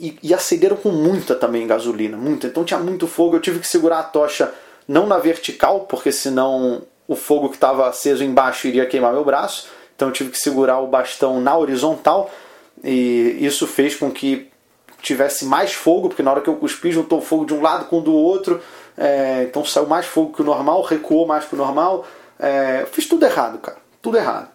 E, 0.00 0.18
e 0.20 0.34
acenderam 0.34 0.76
com 0.76 0.90
muita 0.90 1.36
também 1.36 1.64
gasolina, 1.64 2.16
muita. 2.16 2.48
Então 2.48 2.64
tinha 2.64 2.80
muito 2.80 3.06
fogo. 3.06 3.36
Eu 3.36 3.40
tive 3.40 3.60
que 3.60 3.68
segurar 3.68 4.00
a 4.00 4.04
tocha 4.04 4.52
não 4.88 5.06
na 5.06 5.18
vertical, 5.18 5.82
porque 5.82 6.10
senão 6.10 6.82
o 7.06 7.14
fogo 7.14 7.50
que 7.50 7.54
estava 7.54 7.88
aceso 7.88 8.24
embaixo 8.24 8.66
iria 8.66 8.84
queimar 8.84 9.12
meu 9.12 9.24
braço. 9.24 9.77
Então 9.98 10.06
eu 10.06 10.12
tive 10.12 10.30
que 10.30 10.38
segurar 10.38 10.78
o 10.78 10.86
bastão 10.86 11.40
na 11.40 11.58
horizontal. 11.58 12.30
E 12.84 13.36
isso 13.40 13.66
fez 13.66 13.96
com 13.96 14.12
que 14.12 14.48
tivesse 15.02 15.44
mais 15.44 15.74
fogo, 15.74 16.08
porque 16.08 16.22
na 16.22 16.30
hora 16.30 16.40
que 16.40 16.48
eu 16.48 16.54
cuspi 16.54 16.92
juntou 16.92 17.20
fogo 17.20 17.44
de 17.44 17.52
um 17.52 17.60
lado 17.60 17.86
com 17.86 17.98
o 17.98 18.00
do 18.00 18.14
outro, 18.14 18.62
é, 18.96 19.42
então 19.48 19.64
saiu 19.64 19.86
mais 19.86 20.06
fogo 20.06 20.32
que 20.32 20.40
o 20.40 20.44
normal, 20.44 20.82
recuou 20.82 21.26
mais 21.26 21.46
que 21.46 21.54
o 21.56 21.58
normal. 21.58 22.06
É, 22.38 22.86
fiz 22.92 23.08
tudo 23.08 23.26
errado, 23.26 23.58
cara, 23.58 23.78
tudo 24.00 24.16
errado. 24.16 24.48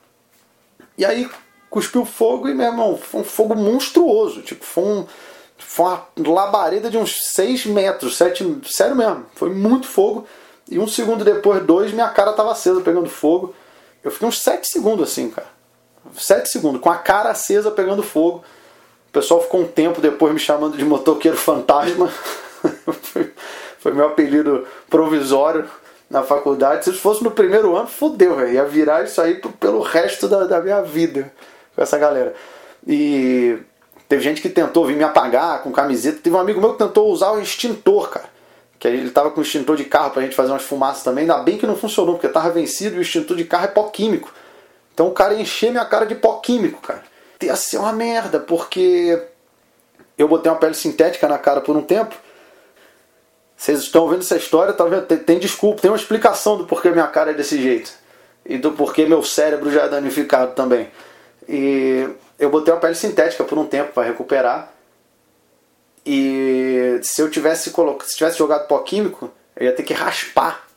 E 0.97 1.03
aí 1.03 1.29
cuspiu 1.69 2.05
fogo 2.05 2.47
e, 2.47 2.53
meu 2.53 2.67
irmão, 2.67 2.95
foi 2.95 3.19
um 3.19 3.25
fogo 3.25 3.53
monstruoso, 3.53 4.43
tipo, 4.43 4.63
foi, 4.63 4.83
um, 4.85 5.05
foi 5.57 5.85
uma 5.87 6.07
labareda 6.25 6.89
de 6.89 6.97
uns 6.97 7.21
6 7.33 7.65
metros, 7.65 8.15
7, 8.15 8.61
sério 8.65 8.95
mesmo, 8.95 9.25
foi 9.35 9.49
muito 9.49 9.87
fogo. 9.87 10.25
E 10.71 10.79
um 10.79 10.87
segundo 10.87 11.25
depois, 11.25 11.61
dois, 11.65 11.91
minha 11.91 12.07
cara 12.07 12.31
tava 12.31 12.53
acesa 12.53 12.79
pegando 12.79 13.09
fogo. 13.09 13.53
Eu 14.03 14.11
fiquei 14.11 14.27
uns 14.27 14.41
7 14.41 14.67
segundos 14.67 15.09
assim, 15.09 15.29
cara. 15.29 15.47
7 16.13 16.49
segundos, 16.49 16.81
com 16.81 16.89
a 16.89 16.97
cara 16.97 17.29
acesa 17.29 17.71
pegando 17.71 18.03
fogo. 18.03 18.43
O 19.09 19.11
pessoal 19.13 19.41
ficou 19.41 19.61
um 19.61 19.67
tempo 19.67 20.01
depois 20.01 20.33
me 20.33 20.39
chamando 20.39 20.77
de 20.77 20.83
motoqueiro 20.83 21.37
fantasma. 21.37 22.11
foi, 23.79 23.93
meu 23.93 24.07
apelido 24.07 24.67
provisório 24.89 25.69
na 26.09 26.23
faculdade. 26.23 26.85
Se 26.85 26.93
fosse 26.93 27.23
no 27.23 27.31
primeiro 27.31 27.75
ano, 27.75 27.87
fodeu, 27.87 28.35
velho. 28.35 28.53
Ia 28.53 28.65
virar 28.65 29.03
isso 29.03 29.21
aí 29.21 29.41
pelo 29.59 29.81
resto 29.81 30.27
da, 30.27 30.45
da 30.45 30.61
minha 30.61 30.81
vida 30.81 31.31
com 31.75 31.81
essa 31.81 31.97
galera. 31.97 32.33
E 32.85 33.57
teve 34.09 34.21
gente 34.21 34.41
que 34.41 34.49
tentou 34.49 34.85
vir 34.85 34.95
me 34.95 35.03
apagar 35.03 35.63
com 35.63 35.71
camiseta. 35.71 36.19
Teve 36.21 36.35
um 36.35 36.39
amigo 36.39 36.59
meu 36.59 36.73
que 36.73 36.79
tentou 36.79 37.11
usar 37.11 37.31
o 37.31 37.41
extintor, 37.41 38.09
cara. 38.09 38.32
Que 38.83 38.89
ele 38.89 39.09
tava 39.11 39.31
com 39.31 39.41
extintor 39.41 39.75
de 39.75 39.85
carro 39.85 40.11
pra 40.11 40.21
gente 40.21 40.35
fazer 40.35 40.51
umas 40.51 40.63
fumaças 40.63 41.03
também. 41.03 41.21
Ainda 41.23 41.37
bem 41.39 41.57
que 41.57 41.65
não 41.65 41.75
funcionou, 41.75 42.15
porque 42.15 42.27
tava 42.27 42.49
vencido 42.49 42.95
e 42.95 42.99
o 42.99 43.01
extintor 43.01 43.37
de 43.37 43.45
carro 43.45 43.65
é 43.65 43.67
pó 43.69 43.83
químico. 43.83 44.33
Então 44.93 45.07
o 45.07 45.11
cara 45.11 45.33
encheu 45.33 45.71
minha 45.71 45.85
cara 45.85 46.05
de 46.05 46.15
pó 46.15 46.39
químico, 46.39 46.81
cara 46.81 47.03
ia 47.45 47.55
ser 47.55 47.77
uma 47.77 47.93
merda, 47.93 48.39
porque 48.39 49.21
eu 50.17 50.27
botei 50.27 50.51
uma 50.51 50.57
pele 50.57 50.73
sintética 50.73 51.27
na 51.27 51.37
cara 51.37 51.61
por 51.61 51.75
um 51.75 51.81
tempo. 51.81 52.15
Vocês 53.55 53.79
estão 53.79 54.07
vendo 54.07 54.21
essa 54.21 54.35
história, 54.35 54.73
tá 54.73 54.83
vendo? 54.85 55.05
Tem, 55.05 55.17
tem 55.17 55.39
desculpa, 55.39 55.81
tem 55.81 55.91
uma 55.91 55.97
explicação 55.97 56.57
do 56.57 56.65
porquê 56.65 56.89
minha 56.89 57.07
cara 57.07 57.31
é 57.31 57.33
desse 57.33 57.61
jeito. 57.61 57.91
E 58.45 58.57
do 58.57 58.71
porquê 58.71 59.05
meu 59.05 59.23
cérebro 59.23 59.71
já 59.71 59.83
é 59.83 59.89
danificado 59.89 60.53
também. 60.53 60.89
E 61.47 62.09
eu 62.37 62.49
botei 62.49 62.73
uma 62.73 62.79
pele 62.79 62.95
sintética 62.95 63.43
por 63.43 63.57
um 63.57 63.65
tempo 63.65 63.93
para 63.93 64.03
recuperar. 64.03 64.72
E 66.05 66.99
se 67.01 67.21
eu 67.21 67.29
tivesse 67.29 67.71
colocado, 67.71 68.07
se 68.07 68.17
tivesse 68.17 68.37
jogado 68.37 68.67
pó 68.67 68.79
químico, 68.79 69.31
eu 69.55 69.65
ia 69.65 69.71
ter 69.71 69.83
que 69.83 69.93
raspar 69.93 70.67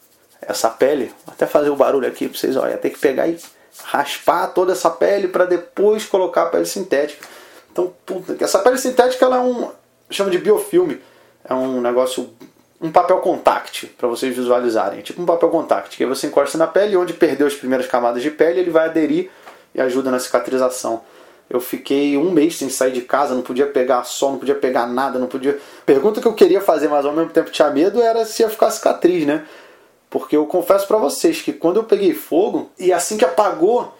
essa 0.41 0.71
pele. 0.71 1.13
Vou 1.25 1.35
até 1.35 1.47
fazer 1.47 1.71
o 1.71 1.77
barulho 1.77 2.07
aqui 2.07 2.29
para 2.29 2.39
vocês, 2.39 2.57
olha, 2.57 2.73
ia 2.73 2.79
ter 2.79 2.91
que 2.91 2.99
pegar 2.99 3.27
e 3.27 3.39
raspar 3.85 4.49
toda 4.49 4.73
essa 4.73 4.91
pele 4.91 5.29
para 5.29 5.45
depois 5.45 6.05
colocar 6.05 6.45
a 6.45 6.47
pele 6.47 6.67
sintética. 6.67 7.27
Então, 7.73 7.93
puta, 8.05 8.37
essa 8.43 8.59
pele 8.61 8.79
sintética 8.79 9.25
ela 9.25 9.37
é 9.37 9.41
um 9.41 9.71
chama 10.11 10.31
de 10.31 10.39
biofilme, 10.39 11.03
é 11.45 11.53
um 11.53 11.81
negócio 11.81 12.31
um 12.81 12.93
papel 12.93 13.19
contact 13.19 13.87
para 13.99 14.07
vocês 14.07 14.35
visualizarem, 14.37 15.01
tipo 15.01 15.21
um 15.21 15.27
papel 15.27 15.49
contact 15.49 15.97
que 15.97 16.05
aí 16.05 16.09
você 16.09 16.27
encosta 16.27 16.59
na 16.59 16.67
pele, 16.67 16.97
onde 16.97 17.13
perdeu 17.13 17.47
as 17.47 17.55
primeiras 17.55 17.87
camadas 17.87 18.23
de 18.23 18.31
pele, 18.31 18.61
ele 18.61 18.71
vai 18.71 18.87
aderir 18.87 19.31
e 19.75 19.81
ajuda 19.81 20.11
na 20.11 20.19
cicatrização. 20.19 21.03
Eu 21.49 21.61
fiquei 21.61 22.17
um 22.17 22.31
mês 22.31 22.57
sem 22.57 22.69
sair 22.69 22.93
de 22.93 23.03
casa, 23.03 23.35
não 23.35 23.43
podia 23.43 23.67
pegar 23.67 24.03
sol, 24.05 24.33
não 24.33 24.39
podia 24.39 24.55
pegar 24.55 24.87
nada, 24.87 25.19
não 25.19 25.29
podia. 25.29 25.59
Pergunta 25.85 26.21
que 26.21 26.27
eu 26.27 26.35
queria 26.35 26.61
fazer, 26.61 26.89
mas 26.89 27.07
ao 27.07 27.13
mesmo 27.13 27.31
tempo 27.31 27.51
tinha 27.51 27.71
medo 27.71 28.03
era 28.03 28.25
se 28.25 28.43
ia 28.43 28.51
ficar 28.51 28.71
cicatriz, 28.71 29.25
né? 29.25 29.47
Porque 30.11 30.37
eu 30.37 30.47
confesso 30.47 30.87
para 30.89 30.97
vocês 30.97 31.41
que 31.41 31.53
quando 31.53 31.77
eu 31.77 31.85
peguei 31.85 32.15
fogo 32.15 32.71
e 32.79 32.93
assim 32.93 33.17
que 33.17 33.25
apagou, 33.25 33.95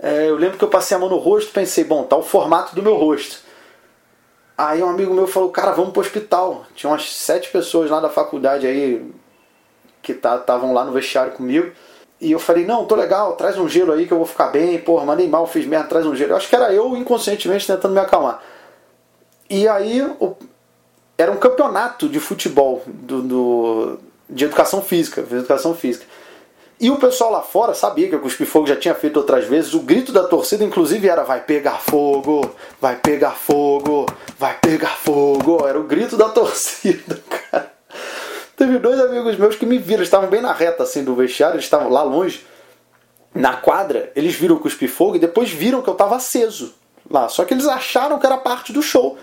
é, 0.00 0.28
eu 0.28 0.36
lembro 0.36 0.58
que 0.58 0.64
eu 0.64 0.68
passei 0.68 0.96
a 0.96 1.00
mão 1.00 1.08
no 1.08 1.18
rosto 1.18 1.52
pensei, 1.52 1.84
bom, 1.84 2.04
tá 2.04 2.16
o 2.16 2.22
formato 2.22 2.74
do 2.74 2.82
meu 2.82 2.96
rosto. 2.96 3.38
Aí 4.56 4.82
um 4.82 4.88
amigo 4.88 5.14
meu 5.14 5.28
falou, 5.28 5.50
cara, 5.50 5.70
vamos 5.70 5.92
pro 5.92 6.00
hospital. 6.00 6.66
Tinha 6.74 6.90
umas 6.90 7.12
sete 7.12 7.48
pessoas 7.50 7.88
lá 7.88 8.00
da 8.00 8.08
faculdade 8.08 8.66
aí 8.66 9.08
que 10.02 10.12
estavam 10.12 10.40
tá, 10.44 10.56
lá 10.72 10.84
no 10.84 10.90
vestiário 10.90 11.32
comigo. 11.32 11.70
E 12.20 12.32
eu 12.32 12.38
falei, 12.38 12.66
não, 12.66 12.84
tô 12.84 12.96
legal, 12.96 13.34
traz 13.36 13.56
um 13.56 13.68
gelo 13.68 13.92
aí 13.92 14.06
que 14.06 14.12
eu 14.12 14.18
vou 14.18 14.26
ficar 14.26 14.48
bem, 14.48 14.78
porra, 14.78 15.04
mandei 15.04 15.28
mal, 15.28 15.46
fiz 15.46 15.64
merda, 15.66 15.88
traz 15.88 16.06
um 16.06 16.16
gelo. 16.16 16.32
Eu 16.32 16.36
acho 16.36 16.48
que 16.48 16.56
era 16.56 16.72
eu 16.72 16.96
inconscientemente 16.96 17.66
tentando 17.66 17.94
me 17.94 18.00
acalmar. 18.00 18.42
E 19.48 19.68
aí 19.68 20.02
o... 20.02 20.36
era 21.16 21.30
um 21.30 21.36
campeonato 21.36 22.08
de 22.08 22.18
futebol 22.18 22.82
do, 22.86 23.22
do 23.22 23.98
de 24.28 24.44
educação 24.44 24.82
física, 24.82 25.20
educação 25.20 25.74
física. 25.74 26.04
E 26.80 26.90
o 26.90 26.96
pessoal 26.96 27.32
lá 27.32 27.42
fora 27.42 27.74
sabia 27.74 28.08
que 28.08 28.14
o 28.14 28.20
Cuspe 28.20 28.44
Fogo 28.44 28.66
já 28.66 28.76
tinha 28.76 28.94
feito 28.94 29.16
outras 29.16 29.46
vezes. 29.46 29.74
O 29.74 29.80
grito 29.80 30.12
da 30.12 30.24
torcida, 30.24 30.62
inclusive, 30.62 31.08
era: 31.08 31.24
vai 31.24 31.40
pegar 31.40 31.78
fogo, 31.80 32.48
vai 32.80 32.94
pegar 32.94 33.32
fogo, 33.32 34.06
vai 34.38 34.56
pegar 34.60 34.96
fogo. 34.96 35.66
Era 35.66 35.78
o 35.78 35.82
grito 35.82 36.16
da 36.16 36.28
torcida, 36.28 37.17
dois 38.88 39.00
amigos 39.00 39.36
meus 39.36 39.54
que 39.54 39.66
me 39.66 39.78
viram, 39.78 40.02
estavam 40.02 40.30
bem 40.30 40.40
na 40.40 40.52
reta 40.52 40.82
assim 40.82 41.04
do 41.04 41.14
vestiário, 41.14 41.56
eles 41.56 41.64
estavam 41.64 41.90
lá 41.90 42.02
longe, 42.02 42.46
na 43.34 43.54
quadra. 43.54 44.10
Eles 44.16 44.34
viram 44.34 44.56
o 44.56 44.60
Cuspe 44.60 44.88
Fogo 44.88 45.16
e 45.16 45.18
depois 45.18 45.50
viram 45.50 45.82
que 45.82 45.88
eu 45.88 45.92
estava 45.92 46.16
aceso 46.16 46.74
lá. 47.10 47.28
Só 47.28 47.44
que 47.44 47.52
eles 47.52 47.66
acharam 47.66 48.18
que 48.18 48.24
era 48.24 48.38
parte 48.38 48.72
do 48.72 48.82
show. 48.82 49.18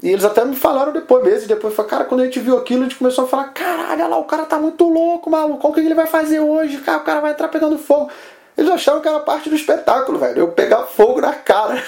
E 0.00 0.10
eles 0.10 0.24
até 0.24 0.44
me 0.44 0.54
falaram 0.54 0.92
depois, 0.92 1.24
meses 1.24 1.48
depois, 1.48 1.74
falaram, 1.74 1.90
cara, 1.90 2.04
quando 2.04 2.20
a 2.20 2.24
gente 2.24 2.38
viu 2.38 2.56
aquilo, 2.56 2.82
a 2.82 2.84
gente 2.84 2.96
começou 2.96 3.24
a 3.24 3.28
falar, 3.28 3.48
caralho, 3.48 3.92
olha 3.92 4.06
lá, 4.06 4.18
o 4.18 4.24
cara 4.24 4.44
tá 4.44 4.58
muito 4.58 4.88
louco, 4.88 5.30
maluco, 5.30 5.60
qual 5.60 5.72
que 5.72 5.80
ele 5.80 5.94
vai 5.94 6.06
fazer 6.06 6.40
hoje? 6.40 6.78
Cara, 6.78 6.98
o 6.98 7.04
cara 7.04 7.20
vai 7.20 7.32
entrar 7.32 7.48
pegando 7.48 7.78
fogo. 7.78 8.10
Eles 8.56 8.70
acharam 8.70 9.00
que 9.00 9.08
era 9.08 9.18
parte 9.20 9.48
do 9.48 9.56
espetáculo, 9.56 10.18
velho. 10.18 10.40
Eu 10.40 10.48
pegar 10.48 10.82
fogo 10.84 11.20
na 11.20 11.32
cara. 11.32 11.82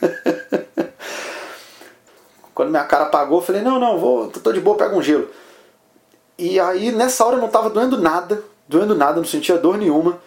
quando 2.54 2.70
minha 2.70 2.84
cara 2.84 3.04
apagou, 3.04 3.38
eu 3.38 3.42
falei, 3.42 3.62
não, 3.62 3.78
não, 3.78 3.98
vou, 3.98 4.28
tô 4.28 4.52
de 4.52 4.60
boa, 4.60 4.76
pega 4.76 4.96
um 4.96 5.02
gelo. 5.02 5.28
E 6.40 6.58
aí, 6.58 6.90
nessa 6.90 7.26
hora, 7.26 7.36
não 7.36 7.48
tava 7.48 7.68
doendo 7.68 8.00
nada, 8.00 8.42
doendo 8.66 8.94
nada, 8.94 9.18
não 9.18 9.26
sentia 9.26 9.58
dor 9.58 9.76
nenhuma, 9.76 10.18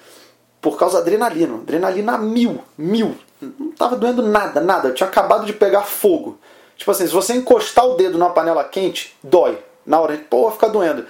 por 0.62 0.77
causa 0.77 0.98
da 0.98 1.01
adrenalina. 1.01 1.55
Adrenalina 1.55 2.20
mil, 2.20 2.62
mil. 2.77 3.15
Não 3.41 3.72
tava 3.72 3.96
doendo 3.96 4.22
nada, 4.22 4.62
nada. 4.62 4.89
Eu 4.89 4.93
tinha 4.93 5.10
acabado 5.10 5.43
de 5.43 5.53
pegar 5.53 5.82
fogo. 5.82 6.38
Tipo 6.77 6.91
assim, 6.91 7.08
se 7.08 7.13
você 7.13 7.34
encostar 7.34 7.88
o 7.88 7.96
dedo 7.96 8.20
numa 8.20 8.29
panela 8.29 8.63
quente, 8.63 9.17
dói. 9.24 9.58
Na 9.84 10.00
hora, 10.00 10.15
pô, 10.29 10.51
fica 10.51 10.70
doendo. 10.70 11.03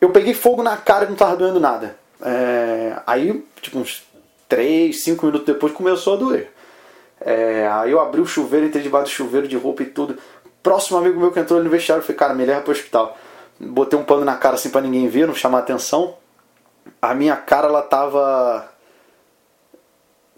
Eu 0.00 0.10
peguei 0.10 0.32
fogo 0.32 0.62
na 0.62 0.76
cara 0.76 1.06
e 1.06 1.08
não 1.08 1.16
tava 1.16 1.34
doendo 1.34 1.58
nada. 1.58 1.96
É, 2.22 3.00
aí, 3.04 3.44
tipo, 3.60 3.80
uns 3.80 4.04
3, 4.48 4.96
5 5.02 5.26
minutos 5.26 5.46
depois 5.46 5.72
começou 5.72 6.14
a 6.14 6.16
doer. 6.18 6.52
É, 7.20 7.68
aí 7.72 7.90
eu 7.90 7.98
abri 7.98 8.20
o 8.20 8.26
chuveiro, 8.26 8.66
entrei 8.66 8.84
debaixo 8.84 9.06
do 9.06 9.10
chuveiro 9.10 9.48
de 9.48 9.56
roupa 9.56 9.82
e 9.82 9.86
tudo. 9.86 10.16
Próximo 10.62 10.98
amigo 10.98 11.18
meu 11.18 11.32
que 11.32 11.40
entrou 11.40 11.60
no 11.60 11.68
vestiário, 11.68 12.00
eu 12.02 12.06
falei, 12.06 12.16
cara, 12.16 12.34
me 12.34 12.44
leva 12.44 12.60
pro 12.60 12.70
hospital. 12.70 13.18
Botei 13.58 13.98
um 13.98 14.04
pano 14.04 14.24
na 14.24 14.36
cara 14.36 14.56
assim 14.56 14.70
pra 14.70 14.80
ninguém 14.80 15.08
ver, 15.08 15.26
não 15.26 15.34
chamar 15.34 15.60
atenção. 15.60 16.16
A 17.00 17.14
minha 17.14 17.36
cara, 17.36 17.68
ela 17.68 17.82
tava. 17.82 18.68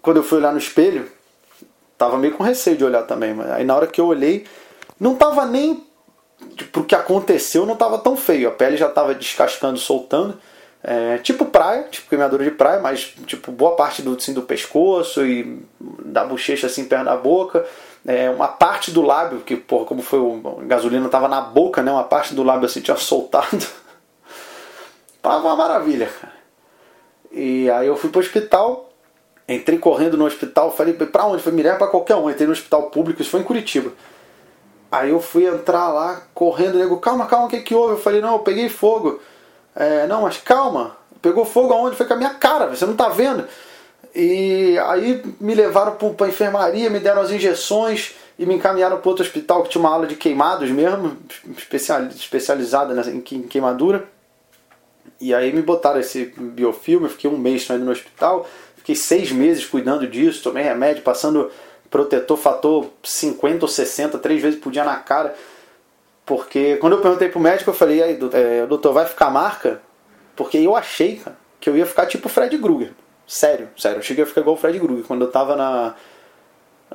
Quando 0.01 0.17
eu 0.17 0.23
fui 0.23 0.37
olhar 0.37 0.51
no 0.51 0.57
espelho, 0.57 1.11
tava 1.97 2.17
meio 2.17 2.33
com 2.33 2.43
receio 2.43 2.77
de 2.77 2.85
olhar 2.85 3.03
também. 3.03 3.33
Mas 3.33 3.51
aí 3.51 3.65
na 3.65 3.75
hora 3.75 3.87
que 3.87 3.99
eu 3.99 4.07
olhei, 4.07 4.45
não 4.99 5.15
tava 5.15 5.45
nem. 5.45 5.85
Tipo, 6.55 6.79
o 6.79 6.85
que 6.85 6.95
aconteceu 6.95 7.65
não 7.65 7.75
tava 7.75 7.97
tão 7.97 8.15
feio. 8.15 8.47
A 8.47 8.51
pele 8.51 8.77
já 8.77 8.87
tava 8.87 9.13
descascando, 9.13 9.77
soltando. 9.77 10.39
É, 10.81 11.17
tipo 11.17 11.43
praia, 11.43 11.83
tipo 11.91 12.07
queimadura 12.07 12.45
de 12.45 12.51
praia, 12.51 12.79
mas 12.79 13.13
tipo 13.25 13.51
boa 13.51 13.75
parte 13.75 14.01
do, 14.01 14.15
assim, 14.15 14.33
do 14.33 14.43
pescoço 14.43 15.25
e 15.25 15.61
da 16.05 16.23
bochecha 16.23 16.67
assim 16.67 16.85
perto 16.85 17.05
da 17.05 17.17
boca. 17.17 17.65
É, 18.05 18.29
uma 18.29 18.47
parte 18.47 18.91
do 18.91 19.01
lábio, 19.01 19.41
que 19.41 19.55
porra, 19.55 19.85
como 19.85 20.01
foi 20.01 20.19
o 20.19 20.59
a 20.61 20.65
gasolina 20.65 21.09
tava 21.09 21.27
na 21.27 21.41
boca, 21.41 21.81
né? 21.81 21.91
Uma 21.91 22.03
parte 22.03 22.33
do 22.33 22.43
lábio 22.43 22.65
assim 22.65 22.81
tinha 22.81 22.97
soltado. 22.97 23.65
tava 25.21 25.47
uma 25.47 25.55
maravilha, 25.55 26.07
cara. 26.07 26.33
E 27.31 27.69
aí 27.69 27.87
eu 27.87 27.95
fui 27.95 28.09
pro 28.09 28.19
hospital, 28.19 28.89
Entrei 29.49 29.79
correndo 29.79 30.15
no 30.15 30.25
hospital, 30.25 30.71
falei, 30.71 30.93
pra 30.93 31.25
onde? 31.25 31.41
Falei, 31.41 31.63
me 31.63 31.75
pra 31.75 31.87
qualquer 31.87 32.15
um. 32.15 32.29
Entrei 32.29 32.45
no 32.45 32.53
hospital 32.53 32.83
público, 32.83 33.19
isso 33.19 33.31
foi 33.31 33.39
em 33.39 33.43
Curitiba. 33.43 33.91
Aí 34.91 35.09
eu 35.09 35.19
fui 35.19 35.47
entrar 35.47 35.87
lá, 35.89 36.21
correndo, 36.35 36.77
nego, 36.77 36.97
calma, 36.97 37.25
calma, 37.25 37.47
o 37.47 37.49
que 37.49 37.61
que 37.61 37.73
houve? 37.73 37.93
Eu 37.93 37.97
falei, 37.97 38.21
não, 38.21 38.33
eu 38.33 38.39
peguei 38.39 38.69
fogo. 38.69 39.19
É, 39.75 40.05
não, 40.05 40.21
mas 40.21 40.37
calma, 40.37 40.95
pegou 41.19 41.45
fogo 41.45 41.73
aonde? 41.73 41.95
Foi 41.95 42.05
com 42.05 42.13
a 42.13 42.17
minha 42.17 42.35
cara, 42.35 42.67
você 42.67 42.85
não 42.85 42.95
tá 42.95 43.09
vendo. 43.09 43.47
E 44.13 44.77
aí 44.79 45.21
me 45.39 45.53
levaram 45.53 45.95
para 45.95 46.25
a 46.25 46.29
enfermaria, 46.29 46.89
me 46.89 46.99
deram 46.99 47.21
as 47.21 47.31
injeções 47.31 48.15
e 48.37 48.45
me 48.45 48.55
encaminharam 48.55 48.97
para 48.97 49.09
outro 49.09 49.23
hospital 49.23 49.63
que 49.63 49.69
tinha 49.69 49.81
uma 49.81 49.91
aula 49.91 50.07
de 50.07 50.15
queimados 50.15 50.69
mesmo, 50.71 51.17
especializada 52.15 53.09
em 53.11 53.21
queimadura. 53.21 54.07
E 55.21 55.33
aí 55.33 55.51
me 55.51 55.61
botaram 55.61 55.99
esse 55.99 56.33
biofilme, 56.37 57.09
fiquei 57.09 57.29
um 57.29 57.37
mês 57.37 57.65
saindo 57.65 57.83
no 57.83 57.91
hospital, 57.91 58.47
fiquei 58.77 58.95
seis 58.95 59.31
meses 59.31 59.65
cuidando 59.65 60.07
disso, 60.07 60.41
tomei 60.41 60.63
remédio, 60.63 61.03
passando 61.03 61.51
protetor 61.89 62.37
fator 62.37 62.89
50 63.03 63.65
ou 63.65 63.67
60, 63.67 64.17
três 64.19 64.41
vezes 64.41 64.59
por 64.59 64.71
dia 64.71 64.85
na 64.85 64.95
cara. 64.95 65.35
Porque 66.25 66.77
quando 66.77 66.93
eu 66.93 67.01
perguntei 67.01 67.27
pro 67.27 67.39
médico, 67.39 67.71
eu 67.71 67.73
falei, 67.73 68.01
aí, 68.01 68.19
é, 68.33 68.65
doutor, 68.65 68.93
vai 68.93 69.05
ficar 69.05 69.29
marca? 69.29 69.81
Porque 70.35 70.57
eu 70.57 70.75
achei, 70.75 71.17
cara, 71.17 71.37
que 71.59 71.69
eu 71.69 71.75
ia 71.75 71.85
ficar 71.85 72.05
tipo 72.05 72.29
Fred 72.29 72.57
Krueger. 72.57 72.93
Sério, 73.29 73.69
sério. 73.77 73.99
Eu 73.99 74.01
cheguei 74.01 74.23
a 74.23 74.27
ficar 74.27 74.41
igual 74.41 74.55
o 74.55 74.59
Fred 74.59 74.79
Krueger 74.79 75.05
quando 75.05 75.23
eu 75.23 75.29
tava 75.29 75.55
na, 75.55 75.93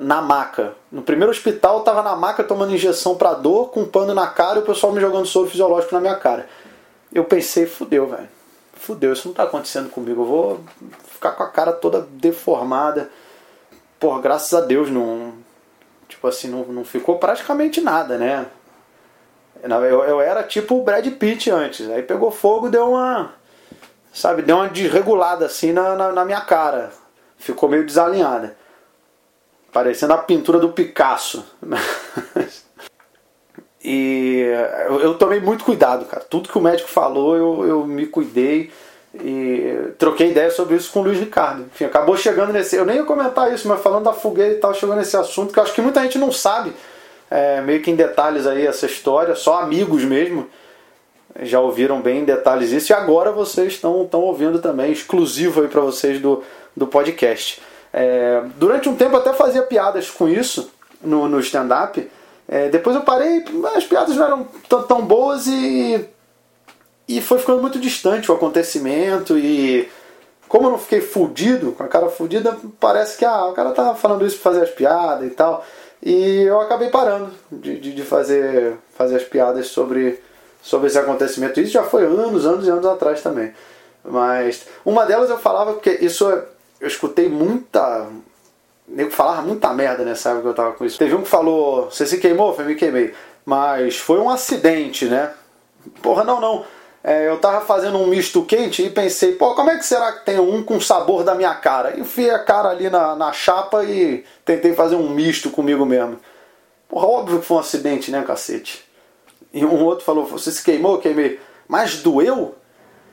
na 0.01 0.21
maca. 0.21 0.75
No 0.91 1.01
primeiro 1.01 1.31
hospital, 1.31 1.79
eu 1.79 1.85
tava 1.85 2.03
na 2.03 2.17
maca 2.17 2.43
tomando 2.43 2.75
injeção 2.75 3.15
pra 3.15 3.35
dor, 3.35 3.71
com 3.71 3.83
um 3.83 3.89
pano 3.89 4.13
na 4.13 4.27
cara 4.27 4.59
e 4.59 4.63
o 4.63 4.67
pessoal 4.67 4.93
me 4.93 5.01
jogando 5.01 5.27
soro 5.27 5.49
fisiológico 5.49 5.95
na 5.95 6.01
minha 6.01 6.17
cara. 6.17 6.49
Eu 7.13 7.25
pensei, 7.25 7.67
fudeu, 7.67 8.09
velho. 8.09 8.29
Fudeu, 8.73 9.13
isso 9.13 9.29
não 9.29 9.35
tá 9.35 9.45
acontecendo 9.45 9.89
comigo. 9.89 10.23
Eu 10.23 10.27
vou 10.27 10.61
ficar 11.07 11.31
com 11.31 11.45
a 11.45 11.49
cara 11.49 11.73
toda 11.73 12.01
deformada. 12.01 13.09
Pô, 14.01 14.19
graças 14.19 14.53
a 14.53 14.61
Deus 14.61 14.91
não. 14.91 15.35
Tipo 16.09 16.27
assim, 16.27 16.49
não, 16.49 16.65
não 16.65 16.85
ficou 16.85 17.17
praticamente 17.17 17.81
nada, 17.81 18.19
né? 18.19 18.47
Eu, 19.63 20.03
eu 20.03 20.21
era 20.21 20.43
tipo 20.43 20.81
o 20.81 20.83
Brad 20.83 21.07
Pitt 21.13 21.49
antes. 21.49 21.89
Aí 21.89 22.03
pegou 22.03 22.33
fogo 22.33 22.69
deu 22.69 22.91
uma. 22.91 23.44
Sabe, 24.15 24.43
deu 24.43 24.57
uma 24.57 24.69
desregulada 24.69 25.47
assim 25.47 25.73
na, 25.73 25.97
na, 25.97 26.13
na 26.13 26.25
minha 26.25 26.41
cara. 26.41 26.93
Ficou 27.37 27.69
meio 27.69 27.85
desalinhada. 27.85 28.57
Parecendo 29.73 30.13
a 30.13 30.19
pintura 30.19 30.61
do 30.61 30.69
Picasso. 30.69 31.45
e 33.83 34.47
eu, 35.03 35.19
tomei 35.19 35.41
muito 35.41 35.65
cuidado, 35.65 36.05
cara. 36.05 36.25
Tudo 36.31 36.49
que 36.49 36.57
o 36.57 36.61
médico 36.61 36.89
falou, 36.89 37.37
eu, 37.37 37.67
eu 37.67 37.85
me 37.85 38.07
cuidei. 38.07 38.73
E 39.15 39.93
troquei 39.99 40.31
ideia 40.31 40.51
sobre 40.51 40.77
isso 40.77 40.93
com 40.93 41.01
o 41.01 41.03
Luiz 41.03 41.19
Ricardo. 41.19 41.63
Enfim, 41.63 41.85
acabou 41.85 42.17
chegando 42.17 42.53
nesse. 42.53 42.77
Eu 42.77 42.85
nem 42.85 42.99
ia 42.99 43.05
comentar 43.05 43.53
isso, 43.53 43.67
mas 43.67 43.83
falando 43.83 44.05
da 44.05 44.13
fogueira 44.13 44.55
e 44.55 44.59
tal, 44.59 44.73
chegando 44.75 44.99
nesse 44.99 45.17
assunto 45.17 45.53
que 45.53 45.59
eu 45.59 45.63
acho 45.65 45.75
que 45.75 45.83
muita 45.83 46.01
gente 46.03 46.19
não 46.19 46.31
sabe 46.31 46.73
é, 47.29 47.61
meio 47.61 47.83
que 47.83 47.91
em 47.91 47.97
detalhes 47.97 48.47
aí 48.47 48.65
essa 48.65 48.87
história, 48.87 49.35
só 49.35 49.61
amigos 49.61 50.05
mesmo 50.05 50.49
já 51.41 51.61
ouviram 51.61 52.01
bem 52.01 52.21
em 52.21 52.25
detalhes 52.25 52.71
isso 52.71 52.93
e 52.93 52.95
agora 52.95 53.33
vocês 53.33 53.75
estão, 53.75 54.09
ouvindo 54.13 54.61
também, 54.61 54.93
exclusivo 54.93 55.63
aí 55.63 55.69
para 55.69 55.81
vocês 55.81 56.21
do, 56.21 56.43
do 56.77 56.87
podcast. 56.87 57.61
É, 57.93 58.43
durante 58.57 58.89
um 58.89 58.97
tempo 58.97 59.17
até 59.17 59.33
fazia 59.33 59.63
piadas 59.63 60.11
com 60.11 60.29
isso 60.29 60.71
no, 61.03 61.29
no 61.29 61.41
stand-up. 61.41 62.11
É, 62.47 62.69
depois 62.69 62.95
eu 62.95 63.03
parei, 63.03 63.45
as 63.75 63.85
piadas 63.85 64.17
não 64.17 64.25
eram 64.25 64.49
tão, 64.69 64.83
tão 64.83 65.03
boas 65.03 65.47
e, 65.47 66.07
e 67.09 67.21
foi 67.21 67.39
ficando 67.39 67.61
muito 67.61 67.79
distante 67.79 68.31
o 68.31 68.35
acontecimento 68.35 69.39
e 69.39 69.89
como 70.49 70.69
eu 70.69 70.73
não 70.73 70.79
fiquei 70.79 71.01
fudido, 71.01 71.73
com 71.73 71.83
a 71.83 71.89
cara 71.89 72.09
fudida, 72.09 72.57
parece 72.79 73.19
que 73.19 73.25
ah, 73.25 73.47
o 73.47 73.53
cara 73.55 73.73
tá 73.73 73.95
falando 73.95 74.25
isso 74.25 74.39
pra 74.39 74.53
fazer 74.53 74.65
as 74.65 74.71
piadas 74.71 75.27
e 75.27 75.31
tal. 75.31 75.65
E 76.01 76.43
eu 76.43 76.61
acabei 76.61 76.91
parando 76.91 77.31
de, 77.51 77.81
de, 77.81 77.93
de, 77.93 78.03
fazer, 78.03 78.77
fazer 78.95 79.17
as 79.17 79.25
piadas 79.25 79.69
sobre, 79.69 80.21
sobre 80.65 80.87
esse 80.87 80.99
acontecimento. 80.99 81.61
Isso 81.61 81.73
já 81.73 81.85
foi 81.85 82.07
anos, 82.07 82.47
anos 82.47 82.67
e 82.67 82.71
anos 82.71 82.87
atrás 82.87 83.21
também. 83.23 83.53
Mas 84.03 84.67
uma 84.85 85.05
delas 85.05 85.29
eu 85.29 85.39
falava, 85.39 85.75
porque 85.75 85.91
isso 86.01 86.25
eu 86.81 86.89
escutei 86.89 87.29
muita. 87.29 88.09
Nego 88.89 89.11
falava 89.11 89.43
muita 89.43 89.73
merda 89.73 90.05
nessa 90.05 90.31
época 90.31 90.43
que 90.43 90.49
eu 90.49 90.55
tava 90.55 90.73
com 90.73 90.85
isso. 90.85 90.99
Teve 90.99 91.15
um 91.15 91.23
que 91.23 91.29
falou: 91.29 91.91
Você 91.91 92.07
se 92.07 92.19
queimou? 92.19 92.55
Eu 92.59 92.65
Me 92.65 92.75
queimei. 92.75 93.15
Mas 93.45 93.99
foi 93.99 94.19
um 94.19 94.31
acidente, 94.31 95.05
né? 95.05 95.31
Porra, 96.03 96.25
não, 96.25 96.41
não. 96.41 96.65
É, 97.03 97.29
eu 97.29 97.39
tava 97.39 97.61
fazendo 97.67 97.99
um 97.99 98.07
misto 98.07 98.43
quente 98.47 98.83
e 98.83 98.89
pensei, 98.89 99.33
pô, 99.33 99.55
como 99.55 99.69
é 99.69 99.77
que 99.77 99.85
será 99.85 100.11
que 100.13 100.25
tem 100.25 100.41
um 100.41 100.63
com 100.63 100.81
sabor 100.81 101.23
da 101.23 101.35
minha 101.35 101.55
cara? 101.55 102.01
Enfiei 102.01 102.31
a 102.31 102.39
cara 102.39 102.71
ali 102.71 102.89
na, 102.89 103.15
na 103.15 103.31
chapa 103.31 103.85
e 103.85 104.25
tentei 104.43 104.73
fazer 104.73 104.97
um 104.97 105.11
misto 105.11 105.51
comigo 105.51 105.85
mesmo. 105.85 106.19
Porra, 106.89 107.07
óbvio 107.07 107.41
que 107.41 107.45
foi 107.45 107.59
um 107.59 107.61
acidente, 107.61 108.11
né, 108.11 108.25
cacete? 108.27 108.84
E 109.55 109.65
um 109.65 109.85
outro 109.85 110.05
falou, 110.05 110.27
você 110.27 110.51
se 110.51 110.63
queimou? 110.63 110.99
Queimei. 110.99 111.39
Mas 111.69 112.03
doeu? 112.03 112.57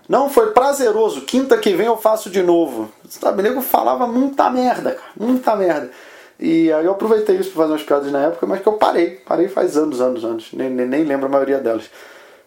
Não, 0.10 0.30
foi 0.30 0.51
prazeroso. 0.51 1.21
Quinta 1.21 1.56
que 1.58 1.73
vem 1.73 1.86
eu 1.86 1.95
faço 1.95 2.32
de 2.32 2.41
novo. 2.41 2.91
Sabe, 3.08 3.43
nego 3.43 3.62
falava 3.62 4.08
muita 4.08 4.49
merda, 4.49 4.95
cara. 4.95 5.12
Muita 5.15 5.56
merda. 5.56 5.91
E 6.39 6.73
aí 6.73 6.84
eu 6.84 6.91
aproveitei 6.91 7.36
isso 7.36 7.51
para 7.51 7.62
fazer 7.62 7.73
umas 7.73 7.84
piadas 7.84 8.12
na 8.12 8.23
época, 8.23 8.47
mas 8.47 8.60
que 8.60 8.67
eu 8.67 8.73
parei. 8.73 9.21
Parei 9.25 9.47
faz 9.47 9.77
anos, 9.77 10.01
anos, 10.01 10.25
anos. 10.25 10.49
Nem, 10.51 10.69
nem, 10.69 10.88
nem 10.88 11.04
lembro 11.04 11.27
a 11.27 11.30
maioria 11.30 11.60
delas. 11.60 11.89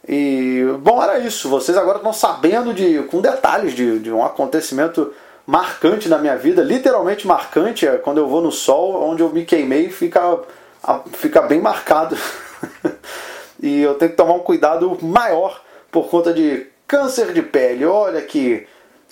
E, 0.06 0.64
bom, 0.80 1.00
era 1.00 1.20
isso. 1.20 1.48
Vocês 1.48 1.78
agora 1.78 1.98
estão 1.98 2.12
sabendo 2.12 2.74
de, 2.74 3.04
com 3.04 3.20
detalhes 3.20 3.72
de, 3.72 4.00
de 4.00 4.10
um 4.12 4.24
acontecimento 4.24 5.14
marcante 5.46 6.08
na 6.08 6.18
minha 6.18 6.36
vida, 6.36 6.62
literalmente 6.62 7.26
marcante, 7.26 7.86
é 7.86 7.96
quando 7.98 8.18
eu 8.18 8.26
vou 8.26 8.40
no 8.40 8.50
sol, 8.50 9.10
onde 9.10 9.22
eu 9.22 9.28
me 9.28 9.44
queimei, 9.44 9.90
fica, 9.90 10.40
fica 11.12 11.42
bem 11.42 11.60
marcado. 11.60 12.16
e 13.64 13.80
eu 13.80 13.94
tenho 13.94 14.10
que 14.10 14.16
tomar 14.18 14.34
um 14.34 14.40
cuidado 14.40 14.98
maior 15.00 15.64
por 15.90 16.10
conta 16.10 16.34
de 16.34 16.66
câncer 16.86 17.32
de 17.32 17.40
pele. 17.40 17.86
Olha 17.86 18.20
que, 18.20 18.66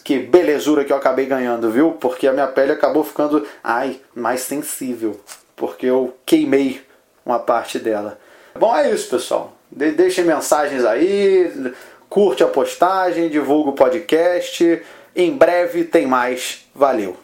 que 0.05 0.19
belezura 0.19 0.85
que 0.85 0.93
eu 0.93 0.97
acabei 0.99 1.25
ganhando, 1.25 1.71
viu? 1.71 1.93
Porque 1.93 2.29
a 2.29 2.35
minha 2.35 2.47
pele 2.47 2.73
acabou 2.73 3.03
ficando, 3.03 3.47
ai, 3.65 3.99
mais 4.15 4.43
sensível, 4.43 5.19
porque 5.57 5.87
eu 5.87 6.15
queimei 6.27 6.83
uma 7.25 7.39
parte 7.39 7.79
dela. 7.79 8.19
Bom, 8.55 8.77
é 8.77 8.91
isso, 8.91 9.09
pessoal. 9.09 9.55
De 9.71 9.91
deixem 9.93 10.23
mensagens 10.23 10.85
aí, 10.85 11.73
curte 12.11 12.45
a 12.45 12.47
postagem, 12.47 13.31
divulga 13.31 13.71
o 13.71 13.75
podcast. 13.75 14.83
Em 15.17 15.35
breve 15.35 15.85
tem 15.85 16.07
mais. 16.07 16.67
Valeu! 16.75 17.22